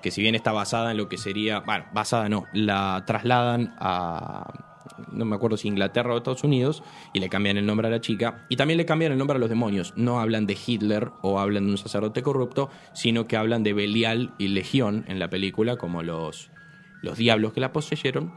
[0.03, 4.72] que si bien está basada en lo que sería, bueno, basada no, la trasladan a
[5.13, 6.83] no me acuerdo si Inglaterra o Estados Unidos,
[7.13, 8.47] y le cambian el nombre a la chica.
[8.49, 9.93] Y también le cambian el nombre a los demonios.
[9.97, 14.35] No hablan de Hitler o hablan de un sacerdote corrupto, sino que hablan de Belial
[14.39, 16.51] y Legión en la película, como los,
[17.03, 18.33] los diablos que la poseyeron.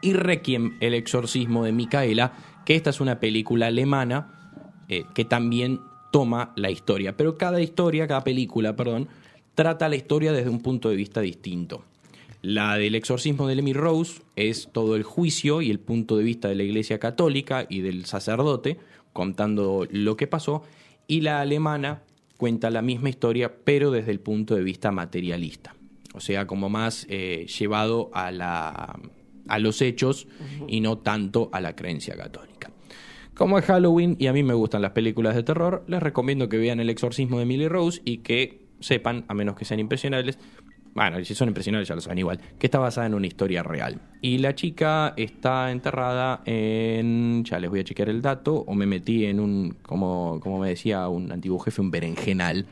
[0.00, 2.32] Y Requiem, el exorcismo de Micaela,
[2.64, 4.54] que esta es una película alemana
[4.88, 7.16] eh, que también toma la historia.
[7.16, 9.08] Pero cada historia, cada película, perdón,
[9.54, 11.84] trata la historia desde un punto de vista distinto.
[12.42, 16.48] La del exorcismo de Lemmy Rose es todo el juicio y el punto de vista
[16.48, 18.78] de la Iglesia Católica y del sacerdote
[19.12, 20.62] contando lo que pasó.
[21.08, 22.02] Y la alemana
[22.36, 25.74] cuenta la misma historia, pero desde el punto de vista materialista.
[26.14, 28.98] O sea, como más eh, llevado a, la,
[29.48, 30.28] a los hechos
[30.68, 32.70] y no tanto a la creencia católica.
[33.34, 36.58] Como es Halloween y a mí me gustan las películas de terror, les recomiendo que
[36.58, 40.38] vean El exorcismo de Emily Rose y que sepan, a menos que sean impresionables,
[40.94, 44.00] bueno, si son impresionantes ya lo saben igual, que está basada en una historia real.
[44.20, 48.86] Y la chica está enterrada en, ya les voy a chequear el dato, o me
[48.86, 52.66] metí en un, como, como me decía un antiguo jefe, un berenjenal,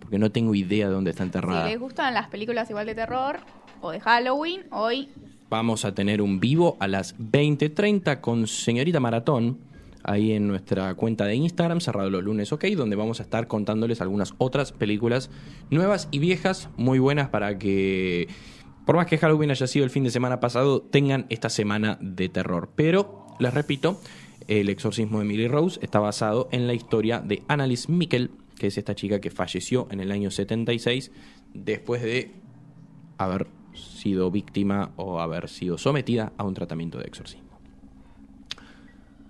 [0.00, 1.64] porque no tengo idea de dónde está enterrada.
[1.64, 3.38] Si les gustan las películas igual de terror
[3.80, 5.08] o de Halloween, hoy
[5.52, 9.58] Vamos a tener un vivo a las 20.30 con Señorita Maratón,
[10.04, 14.00] ahí en nuestra cuenta de Instagram, cerrado los lunes, ok, donde vamos a estar contándoles
[14.00, 15.30] algunas otras películas
[15.70, 18.28] nuevas y viejas, muy buenas para que,
[18.86, 22.28] por más que Halloween haya sido el fin de semana pasado, tengan esta semana de
[22.28, 22.70] terror.
[22.74, 24.00] Pero, les repito,
[24.48, 28.78] el exorcismo de Emily Rose está basado en la historia de Annalise Mikkel, que es
[28.78, 31.10] esta chica que falleció en el año 76
[31.54, 32.32] después de
[33.18, 37.51] haber sido víctima o haber sido sometida a un tratamiento de exorcismo.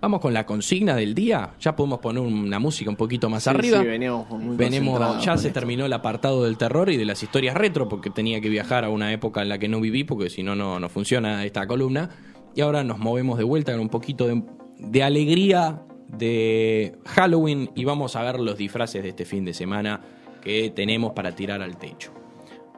[0.03, 1.51] Vamos con la consigna del día.
[1.61, 3.79] Ya podemos poner una música un poquito más Sí, arriba.
[3.81, 5.57] sí, muy Venimos, ya se esto.
[5.61, 8.89] terminó el apartado del terror y de las historias retro, porque tenía que viajar a
[8.89, 12.09] una época en la que no viví, porque si no, no no funciona esta columna.
[12.53, 14.43] Y ahora nos movemos de vuelta con un poquito de,
[14.77, 20.01] de alegría de Halloween y vamos a ver los disfraces de este fin de semana
[20.41, 22.11] que tenemos para tirar al techo.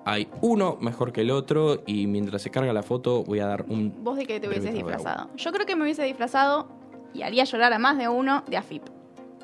[0.06, 3.66] Hay uno mejor que el otro y mientras se carga la foto voy a dar
[3.68, 3.92] un...
[4.04, 5.32] vos de qué te hubieses disfrazado.
[5.36, 6.68] Yo creo que me hubiese disfrazado
[7.16, 8.84] y haría llorar a más de uno de AFIP.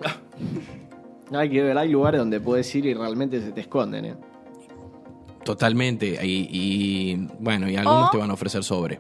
[1.34, 4.16] Hay que ver, hay lugares donde puedes ir y realmente se te esconden, ¿eh?
[5.46, 6.20] Totalmente.
[6.26, 9.00] Y, y, bueno, y algunos O- te van a ofrecer sobre.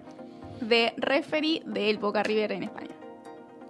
[0.61, 2.89] De referee del Boca River en España.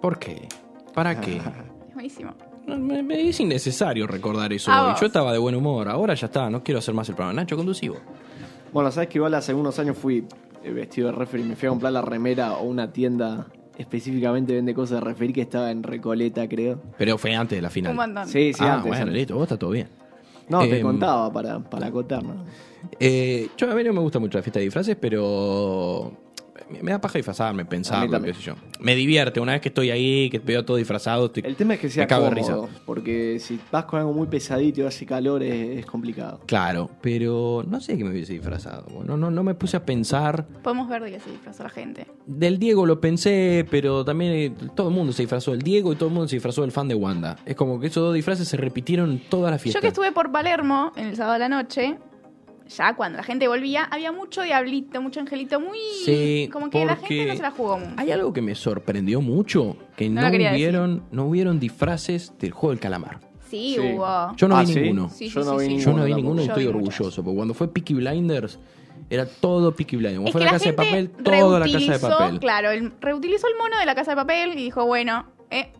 [0.00, 0.48] ¿Por qué?
[0.94, 1.38] ¿Para qué?
[1.38, 2.34] Es buenísimo.
[2.66, 4.90] No, me- me- es innecesario recordar eso A hoy.
[4.92, 5.00] vos.
[5.00, 5.88] Yo estaba de buen humor.
[5.88, 6.48] Ahora ya está.
[6.48, 7.40] No quiero hacer más el programa.
[7.42, 7.96] Nacho, conducivo.
[8.72, 10.24] Bueno, sabes que igual hace unos años fui
[10.62, 13.48] eh, vestido de referee y me fui a comprar la remera o una tienda
[13.78, 16.80] específicamente vende cosas de referee que estaba en Recoleta, creo.
[16.98, 17.90] Pero fue antes de la final.
[17.92, 18.28] Un montón.
[18.28, 18.88] Sí, sí, ah, antes.
[18.88, 19.34] bueno, listo.
[19.34, 19.88] Vos está todo bien.
[20.48, 22.44] No, te Em, contaba para, para acotar, ¿no?
[22.98, 26.12] Eh, yo a mí no me gusta mucho la fiesta de disfraces, pero
[26.70, 28.34] me, me da paja disfrazarme, pensarlo, qué también.
[28.34, 28.54] sé yo.
[28.82, 29.40] Me divierte.
[29.40, 32.04] Una vez que estoy ahí, que veo todo disfrazado, estoy- El tema es que sea
[32.04, 32.80] me cago de cómodo, risa.
[32.84, 36.40] porque si vas con algo muy pesadito y hace calor es, es complicado.
[36.46, 38.86] Claro, pero no sé qué me hubiese disfrazado.
[39.04, 40.46] No, no, no me puse a pensar.
[40.62, 42.06] Podemos ver de qué se disfrazó la gente.
[42.26, 45.96] Del Diego lo pensé, pero también eh, todo el mundo se disfrazó del Diego y
[45.96, 47.36] todo el mundo se disfrazó del fan de Wanda.
[47.46, 49.78] Es como que esos dos disfraces se repitieron en toda la fiesta.
[49.78, 51.96] Yo que estuve por Palermo en el sábado a la noche,
[52.76, 55.78] ya cuando la gente volvía, había mucho diablito, mucho angelito, muy...
[56.04, 57.92] Sí, como que la gente no se la jugó mucho.
[57.96, 62.80] Hay algo que me sorprendió mucho, que No hubieron, no hubieron disfraces del juego del
[62.80, 63.20] calamar.
[63.48, 63.80] Sí, Sí.
[63.80, 64.34] hubo.
[64.36, 64.80] Yo no Ah, vi ¿sí?
[64.80, 65.08] ninguno.
[65.10, 65.84] Sí, Yo no sí, vi sí.
[65.84, 66.16] Yo no vi tampoco.
[66.16, 67.16] ninguno y estoy orgulloso, muchas.
[67.24, 68.58] porque cuando fue Peaky Blinders
[69.10, 70.20] era todo Peaky Blinders.
[70.22, 72.08] Cuando Es fue que la la casa de gente papel, toda la casa de reutilizó,
[72.18, 72.40] papel.
[72.40, 75.70] Claro, el- reutilizó el mono de la casa de papel y dijo, bueno, eh,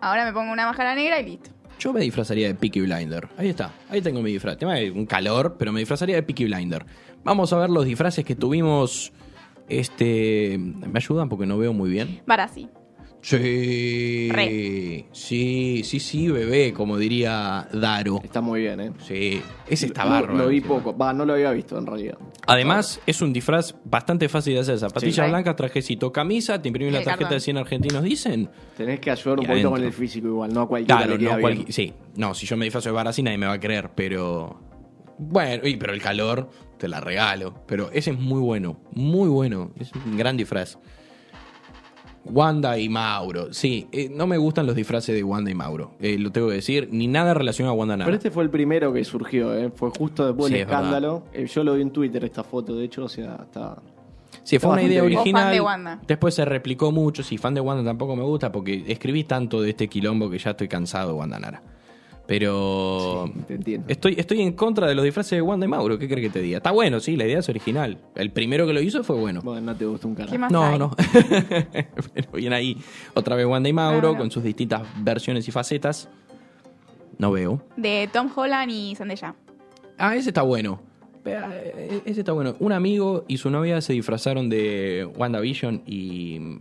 [0.00, 1.50] ahora me pongo una máscara negra y listo.
[1.78, 3.28] Yo me disfrazaría de Peaky Blinder.
[3.36, 4.58] Ahí está, ahí tengo mi disfraz.
[4.58, 6.84] De un calor, pero me disfrazaría de Peaky Blinder.
[7.24, 9.12] Vamos a ver los disfraces que tuvimos.
[9.68, 10.58] Este.
[10.58, 11.28] ¿Me ayudan?
[11.28, 12.22] Porque no veo muy bien.
[12.26, 12.68] Barassi.
[13.28, 14.28] Sí.
[14.32, 15.04] Re.
[15.12, 18.20] Sí, sí, sí, bebé, como diría Daro.
[18.24, 18.92] Está muy bien, ¿eh?
[19.06, 20.38] Sí, ese está Lo- bárbaro.
[20.38, 20.96] Lo vi poco.
[20.96, 22.16] Va, no lo había visto en realidad.
[22.46, 24.78] Además, es un disfraz bastante fácil de hacer.
[24.78, 25.30] Zapatillas Sí.
[25.30, 27.36] blancas, trajecito, camisa, te imprimís la El tarjeta cartón.
[27.36, 28.48] de 100 argentinos, dicen.
[28.76, 29.70] Tenés que ayudar un Y poquito adentro.
[29.72, 31.58] con el físico igual, no a cualquiera Claro, le queda no bien.
[31.66, 34.60] cualqui- Sí, no, si yo me disfrazo de Barassi nadie me va a creer, pero.
[35.18, 36.48] Bueno, y, pero el calor
[36.78, 37.52] te la regalo.
[37.66, 39.72] Pero ese es muy bueno, muy bueno.
[39.78, 40.78] Es un gran disfraz.
[42.24, 43.52] Wanda y Mauro.
[43.52, 45.92] Sí, eh, no me gustan los disfraces de Wanda y Mauro.
[46.00, 46.88] eh, lo tengo que decir.
[46.92, 48.04] Ni nada relacionado a Wanda nada.
[48.06, 49.70] Pero este fue el primero que surgió, ¿eh?
[49.74, 51.24] Fue justo después Sí, del es escándalo.
[51.32, 53.76] Eh, Yo lo vi en Twitter esta foto, de hecho, o sea, está...
[54.42, 55.18] Sí, fue una idea bien.
[55.18, 55.52] O fan original.
[55.54, 56.00] de Wanda.
[56.06, 57.22] Después se replicó mucho.
[57.22, 60.50] Si fan de Wanda tampoco me gusta porque escribí tanto de este quilombo que ya
[60.50, 61.62] estoy cansado de Wanda Nara.
[62.28, 63.86] Pero Sí, te entiendo.
[63.88, 65.98] estoy, estoy en contra de los disfraces de Wanda y Mauro.
[65.98, 66.58] ¿Qué crees que te diga?
[66.58, 67.96] Está bueno, sí, la idea es original.
[68.14, 69.40] El primero que lo hizo fue bueno.
[69.42, 70.32] Bueno, no te gusta un carajo.
[70.32, 70.78] ¿Qué más No, hay?
[70.78, 70.90] no.
[72.14, 72.76] Pero bien ahí.
[73.14, 74.18] Otra vez Wanda y Mauro No, no.
[74.18, 76.10] con sus distintas versiones y facetas.
[77.16, 77.62] No veo.
[77.78, 79.34] De Tom Holland y Zendaya.
[79.96, 80.82] Ah, ese está bueno.
[81.24, 82.54] Eh, Ese está bueno.
[82.60, 86.58] Un amigo y su novia se disfrazaron de WandaVision y.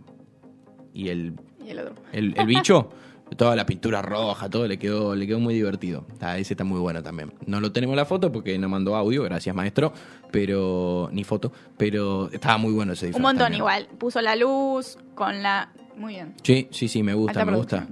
[0.94, 1.34] y el,
[1.66, 1.94] Y el otro.
[2.14, 2.90] el, el bicho.
[3.36, 6.06] Toda la pintura roja, todo le quedó, le quedó muy divertido.
[6.22, 7.34] Ah, ese está muy bueno también.
[7.46, 9.94] No lo tenemos en la foto porque no mandó audio, gracias maestro,
[10.32, 13.20] pero ni foto, pero estaba muy bueno ese disfraz.
[13.20, 13.60] Un montón también.
[13.60, 13.88] igual.
[13.98, 15.72] Puso la luz con la...
[15.98, 16.34] Muy bien.
[16.44, 17.88] Sí, sí, sí, me gusta, Alta me gusta.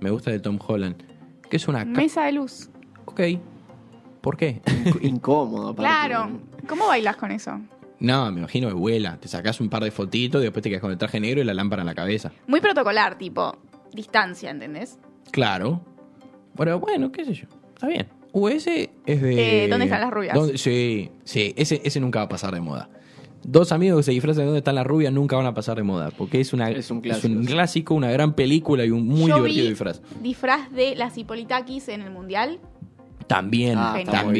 [0.00, 0.96] Me gusta de Tom Holland.
[1.48, 1.84] Que es una...
[1.84, 2.70] Mesa de luz.
[3.04, 3.20] Ok.
[4.20, 4.62] ¿Por qué?
[4.64, 5.82] Inc- Incómodo, aparte.
[5.82, 6.30] Claro.
[6.68, 7.60] ¿Cómo bailas con eso?
[7.98, 9.18] No, me imagino que vuela.
[9.18, 11.44] Te sacás un par de fotitos y después te quedas con el traje negro y
[11.44, 12.32] la lámpara en la cabeza.
[12.46, 13.56] Muy protocolar, tipo
[13.94, 14.98] distancia, ¿entendés?
[15.30, 15.80] Claro.
[16.56, 17.46] Pero bueno, qué sé yo.
[17.74, 18.06] Está bien.
[18.32, 19.64] US es de...
[19.64, 20.34] Eh, ¿Dónde están las rubias?
[20.34, 21.52] ¿Dónde- Sí, sí.
[21.56, 22.88] Ese, ese nunca va a pasar de moda.
[23.42, 25.82] Dos amigos que se disfrazan de dónde están las rubias nunca van a pasar de
[25.82, 26.10] moda.
[26.10, 29.64] Porque es, una, Es un clásico, clásico, una gran película y un muy Yo divertido
[29.64, 30.02] vi disfraz.
[30.22, 32.60] disfraz de las Hipolitakis en el Mundial.
[33.26, 34.32] También, Ah, también.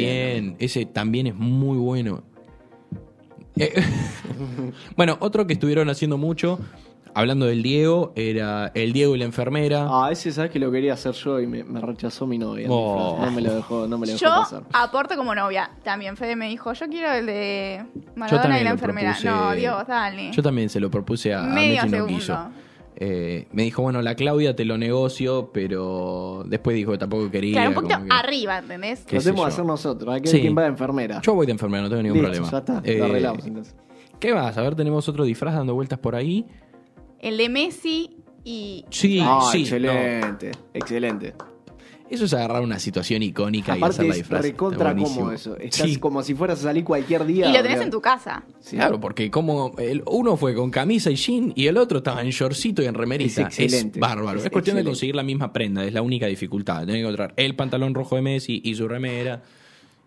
[0.44, 0.56] bien.
[0.58, 2.22] Ese también es muy bueno.
[3.56, 3.72] Eh,
[4.96, 6.58] bueno, otro que estuvieron haciendo mucho,
[7.14, 9.86] hablando del Diego, era el Diego y la enfermera.
[9.88, 12.66] Ah, ese sabes que lo quería hacer yo y me, me rechazó mi novia.
[12.70, 13.18] Oh.
[13.24, 14.62] No me lo dejó, no me lo dejó Yo pasar.
[14.72, 15.70] aporto como novia.
[15.82, 17.84] También Fede me dijo, yo quiero el de
[18.16, 19.10] Maradona también y la enfermera.
[19.12, 19.28] propuse.
[19.30, 20.30] No, Dios, dale.
[20.32, 22.38] Yo también se lo propuse a, a Medio Mechi y no quiso.
[23.02, 27.54] Eh, me dijo, bueno, la Claudia te lo negocio, pero después dijo que tampoco quería.
[27.54, 29.04] Claro, un poquito que- arriba, ¿entendés?
[29.06, 30.14] ¿Qué Lo tenemos que hacer nosotros.
[30.14, 30.34] Hay que Sí.
[30.36, 31.20] ver quién va de enfermera.
[31.22, 32.50] Yo voy de enfermera, no tengo ningún Listo, problema.
[32.50, 32.82] ya está.
[32.84, 33.74] Eh, Lo arreglamos entonces.
[34.18, 34.58] ¿Qué más?
[34.58, 36.44] A ver, tenemos otro disfraz dando vueltas por ahí.
[37.20, 38.84] El de Messi y...
[38.90, 39.60] Sí, Ah, sí.
[39.62, 40.52] excelente.
[40.74, 41.34] Excelente.
[42.08, 44.42] Eso es agarrar una situación icónica y Aparte hacerla es disfraz.
[44.42, 45.16] recontra Está buenísimo.
[45.20, 45.56] cómodo eso.
[45.56, 47.46] Estás Sí, como si fueras a salir cualquier día.
[47.48, 47.82] Y lo tenés boludo.
[47.84, 48.42] en tu casa.
[48.58, 48.74] Sí.
[48.74, 52.30] Claro, porque como el, uno fue con camisa y jean y el otro estaba en
[52.30, 53.42] shortcito y en remerita.
[53.42, 54.00] Es excelente.
[54.00, 54.40] bárbaro.
[54.40, 54.88] Es, Es cuestión de excelente.
[54.90, 56.80] conseguir la misma prenda, es la única dificultad.
[56.80, 59.42] Tenés que encontrar el pantalón rojo de Messi y su remera.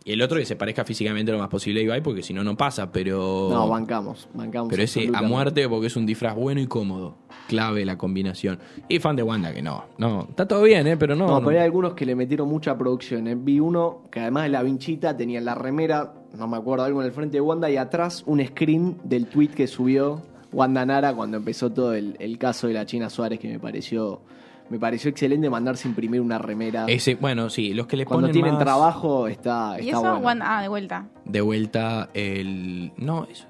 [0.06, 2.44] Y el otro que se parezca físicamente lo más posible a Ibai, porque si no,
[2.44, 3.48] no pasa, pero...
[3.50, 4.70] No, bancamos, bancamos.
[4.70, 7.16] Pero ese a muerte porque es un disfraz bueno y cómodo.
[7.48, 8.60] Clave la combinación.
[8.90, 9.86] Y fan de Wanda que no.
[9.98, 10.98] No, está todo bien, ¿eh?
[10.98, 11.28] Pero no.
[11.28, 11.46] No, no.
[11.46, 13.28] pero hay algunos que le metieron mucha producción.
[13.28, 13.36] ¿eh?
[13.36, 17.02] Vi uno que además de la vinchita tenía en la remera, no me acuerdo, algo
[17.02, 21.14] en el frente de Wanda y atrás un screen del tweet que subió Wanda Nara
[21.14, 24.22] cuando empezó todo el, el caso de la China Suárez que me pareció
[24.74, 26.86] me pareció excelente mandarse imprimir una remera.
[26.88, 30.02] Ese, bueno, sí, los que le Cuando ponen tienen más trabajo está, Y está eso,
[30.02, 30.18] bueno.
[30.26, 31.06] Wanda- ah, de vuelta.
[31.26, 32.92] de vuelta el...
[32.98, 33.46] No, eso...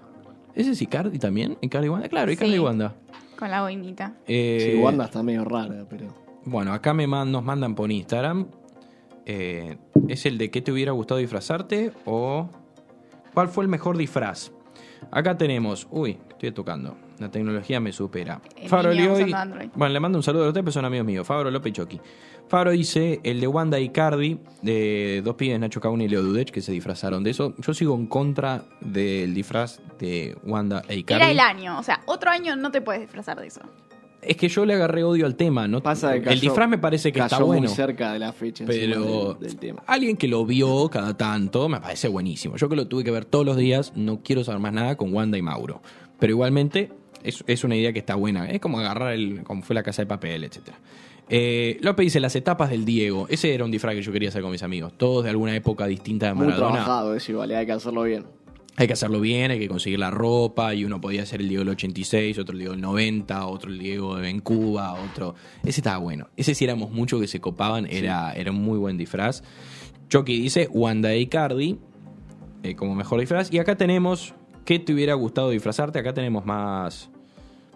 [0.54, 1.58] ¿Ese es Icardi también?
[1.62, 2.10] ¿Icardi y Wanda?
[2.10, 2.58] Claro, Icardi Sí.
[2.58, 2.94] y Wanda.
[3.40, 4.16] Con la boinita.
[4.28, 6.08] Eh, Sí, Wanda está medio rara, pero...
[6.44, 8.48] Bueno, acá me man- nos mandan por Instagram.
[9.26, 9.78] eh,
[10.10, 11.94] ¿Es el de qué te hubiera gustado disfrazarte?
[12.04, 12.50] ¿O
[13.34, 14.52] cuál fue el mejor disfraz?
[15.10, 15.88] Acá tenemos.
[15.90, 16.98] Uy, estoy tocando.
[17.20, 18.42] La tecnología me supera.
[18.56, 19.34] El Fabro Lioy-.
[19.76, 21.26] Bueno, le mando un saludo a los tres, pero son amigos míos.
[21.28, 22.02] Fabro López y Chucky.
[22.48, 26.52] Fabro dice el de Wanda y Cardi, de dos pibes, Nacho Cauni y Leo Dudech,
[26.52, 27.56] que se disfrazaron de eso.
[27.58, 31.24] Yo sigo en contra del disfraz de Wanda e Icardi.
[31.24, 31.80] Era el año.
[31.80, 33.62] O sea, otro año no te puedes disfrazar de eso.
[34.22, 35.68] Es que yo le agarré odio al tema.
[35.68, 35.82] ¿no?
[35.82, 37.64] Pasa de el disfraz me parece que está bueno.
[37.64, 39.84] muy cerca de la fecha Pero del, del tema.
[39.86, 42.56] alguien que lo vio cada tanto me parece buenísimo.
[42.56, 45.14] Yo que lo tuve que ver todos los días, no quiero saber más nada con
[45.14, 45.82] Wanda y Mauro.
[46.20, 46.92] Pero igualmente
[47.24, 48.50] es, es una idea que está buena.
[48.50, 50.78] Es como agarrar el, como fue la casa de papel, etcétera.
[51.30, 53.28] Eh, López dice las etapas del Diego.
[53.30, 54.94] Ese era un disfraz que yo quería hacer con mis amigos.
[54.98, 56.84] Todos de alguna época distinta de Muy Maradona.
[56.84, 58.26] trabajado eso igual, hay que hacerlo bien.
[58.76, 60.74] Hay que hacerlo bien, hay que conseguir la ropa.
[60.74, 63.80] Y uno podía ser el Diego del 86, otro el Diego del 90, otro el
[63.80, 65.36] Diego en Cuba, otro.
[65.64, 66.28] Ese estaba bueno.
[66.38, 69.44] Ese si éramos muchos que se copaban, era, era un muy buen disfraz.
[70.10, 71.78] Chucky dice Wanda y Cardi
[72.64, 73.52] eh, como mejor disfraz.
[73.54, 74.34] Y acá tenemos.
[74.66, 76.00] ¿Qué te hubiera gustado disfrazarte?
[76.00, 77.12] Acá tenemos más.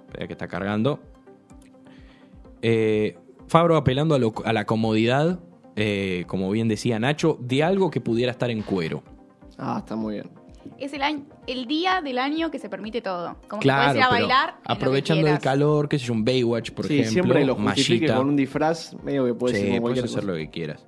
[0.08, 0.99] Espera que está cargando.
[2.62, 5.39] Eh, Fabro apelando a, lo- a la comodidad,
[5.76, 9.03] eh, como bien decía Nacho, de algo que pudiera estar en cuero.
[9.58, 10.30] Ah, está muy bien.
[10.78, 13.38] Es el, año, el día del año que se permite todo.
[13.47, 14.55] Como Claro, que puedes ir a bailar.
[14.66, 18.28] aprovechando el calor, qué sé yo, un Baywatch, por sí, ejemplo, siempre lo justifique con
[18.30, 20.28] un disfraz, medio que puede sí, puedes hacer cosa.
[20.28, 20.86] lo que quieras.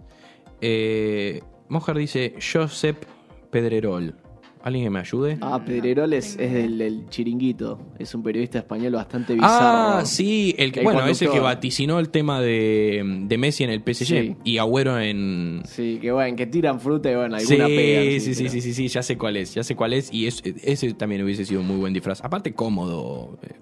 [0.59, 3.05] Eh, Mojar dice Josep
[3.51, 4.15] Pedrerol.
[4.61, 5.37] ¿Alguien que me ayude?
[5.39, 7.79] Ah, Pedrerol es, es del, del Chiringuito.
[7.97, 9.99] Es un periodista español bastante bizarro.
[9.99, 13.69] Ah, sí, el que, El bueno, ese que vaticinó el tema de, de Messi en
[13.69, 14.35] el PSG Sí.
[14.43, 15.61] y Agüero en...
[15.65, 18.03] Sí, que bueno, que tiran fruta y bueno, Sí, alguna pegan.
[18.03, 20.27] sí, sí, sí, sí, sí, sí, ya sé cuál es, ya sé cuál es y
[20.27, 22.21] es- ese también hubiese sido un muy buen disfraz.
[22.21, 23.39] Aparte cómodo.
[23.43, 23.53] eh,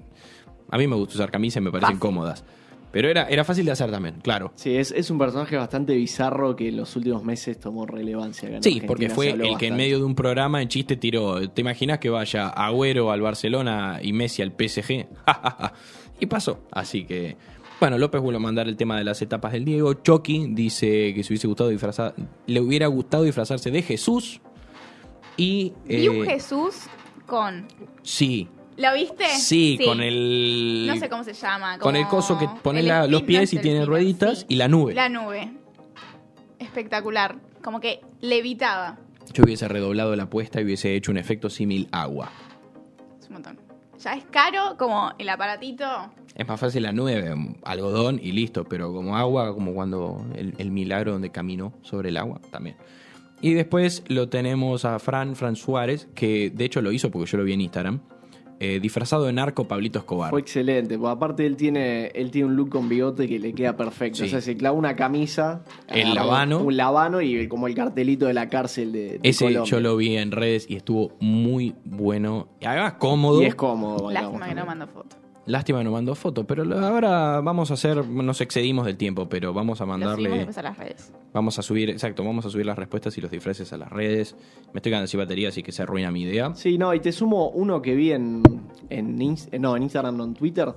[0.71, 1.99] A mí me gusta usar camisas, me parecen Fácil.
[1.99, 2.43] cómodas.
[2.91, 4.51] Pero era, era fácil de hacer también, claro.
[4.55, 8.47] Sí, es, es un personaje bastante bizarro que en los últimos meses tomó relevancia.
[8.47, 10.95] acá en Sí, Argentina, porque fue el que en medio de un programa en chiste
[10.95, 11.49] tiró.
[11.49, 15.05] ¿Te imaginas que vaya Agüero al Barcelona y Messi al PSG?
[16.19, 16.59] y pasó.
[16.71, 17.35] Así que.
[17.79, 19.93] Bueno, López vuelve a mandar el tema de las etapas del Diego.
[19.93, 22.15] Chucky dice que se hubiese gustado disfrazar.
[22.47, 24.41] Le hubiera gustado disfrazarse de Jesús.
[25.35, 25.73] Y.
[25.85, 26.75] Vi un eh, Jesús
[27.27, 27.67] con.
[28.01, 28.47] Sí.
[28.77, 29.25] ¿Lo viste?
[29.37, 30.85] Sí, con el.
[30.87, 31.79] No sé cómo se llama.
[31.79, 34.45] Con el coso que pone la- los pies y tiene rueditas sí.
[34.49, 34.93] y la nube.
[34.93, 35.51] La nube.
[36.59, 37.35] Espectacular.
[37.63, 38.97] Como que levitaba.
[39.33, 42.29] Yo hubiese redoblado la apuesta y hubiese hecho un efecto símil agua.
[43.19, 43.59] Es un montón.
[43.99, 45.85] Ya es caro como el aparatito.
[46.35, 50.69] Es más fácil la nube, algodón y listo, pero como agua, como cuando el, el
[50.71, 52.77] milagro donde caminó sobre el agua, también.
[53.41, 57.37] Y después lo tenemos a Fran, Fran Suárez, que de hecho lo hizo porque yo
[57.39, 58.01] lo vi en Instagram,
[58.59, 60.29] eh, disfrazado de narco Pablito Escobar.
[60.31, 63.77] Fue excelente, porque aparte él tiene, él tiene un look con bigote que le queda
[63.77, 64.19] perfecto.
[64.19, 64.23] Sí.
[64.25, 66.59] O sea, se clava una camisa, El agarra lavano.
[66.61, 69.71] Un lavano y como el cartelito de la cárcel de, de Ese Colombia.
[69.71, 72.47] yo lo vi en redes y estuvo muy bueno.
[72.59, 73.41] Y además cómodo.
[73.41, 74.11] Y es cómodo.
[74.11, 75.15] Lástima que no mando foto.
[75.47, 79.53] Lástima que no mandó foto, pero ahora vamos a hacer, nos excedimos del tiempo, pero
[79.53, 80.29] vamos a mandarle...
[80.29, 81.13] después a las redes.
[81.33, 84.35] Vamos a subir, exacto, vamos a subir las respuestas y los disfraces a las redes.
[84.73, 86.53] Me estoy quedando sin batería, así que se arruina mi idea.
[86.53, 88.43] Sí, no, y te sumo uno que vi en,
[88.89, 89.17] en,
[89.59, 90.73] no, en Instagram, no en Twitter.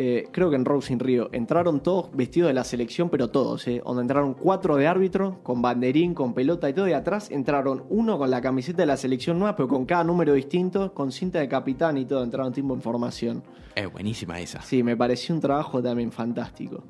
[0.00, 1.28] Eh, creo que en Rose in Río.
[1.32, 3.82] Entraron todos vestidos de la selección, pero todos, ¿eh?
[3.84, 6.86] Donde entraron cuatro de árbitro, con banderín, con pelota y todo.
[6.86, 10.34] Y atrás entraron uno con la camiseta de la selección nueva, pero con cada número
[10.34, 12.22] distinto, con cinta de capitán y todo.
[12.22, 13.42] Entraron tipo en formación.
[13.74, 14.62] Es buenísima esa.
[14.62, 16.84] Sí, me pareció un trabajo también fantástico.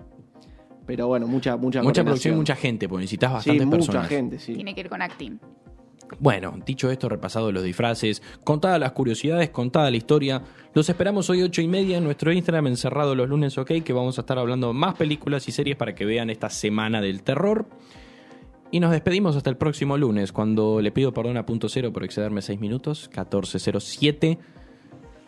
[0.85, 4.09] Pero bueno, mucha, mucha Mucha producción mucha gente, porque necesitas Sí, bastantes mucha personas.
[4.09, 4.53] gente, sí.
[4.53, 5.39] Tiene que ir con acting.
[6.21, 10.43] Bueno, dicho esto, repasado los disfraces, contadas las curiosidades, contada la historia,
[10.75, 14.19] los esperamos hoy ocho y media en nuestro Instagram encerrado los lunes, ok, que vamos
[14.19, 17.67] a estar hablando más películas y series para que vean esta semana del terror.
[18.71, 22.05] Y nos despedimos hasta el próximo lunes, cuando le pido perdón a punto cero por
[22.05, 24.39] excederme seis minutos, 14.07,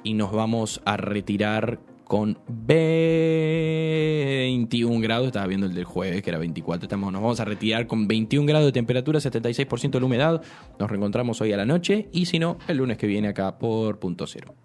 [0.03, 1.81] y nos vamos a retirar
[2.11, 5.29] con 21 grados.
[5.29, 6.87] Estaba viendo el del jueves, que era 24.
[6.87, 10.43] Estamos, nos vamos a retirar con 21 grados de temperatura, 76% de humedad.
[10.81, 14.01] Nos reencontramos hoy a la noche y si no, el lunes que viene acá por
[14.01, 14.57] punto cero.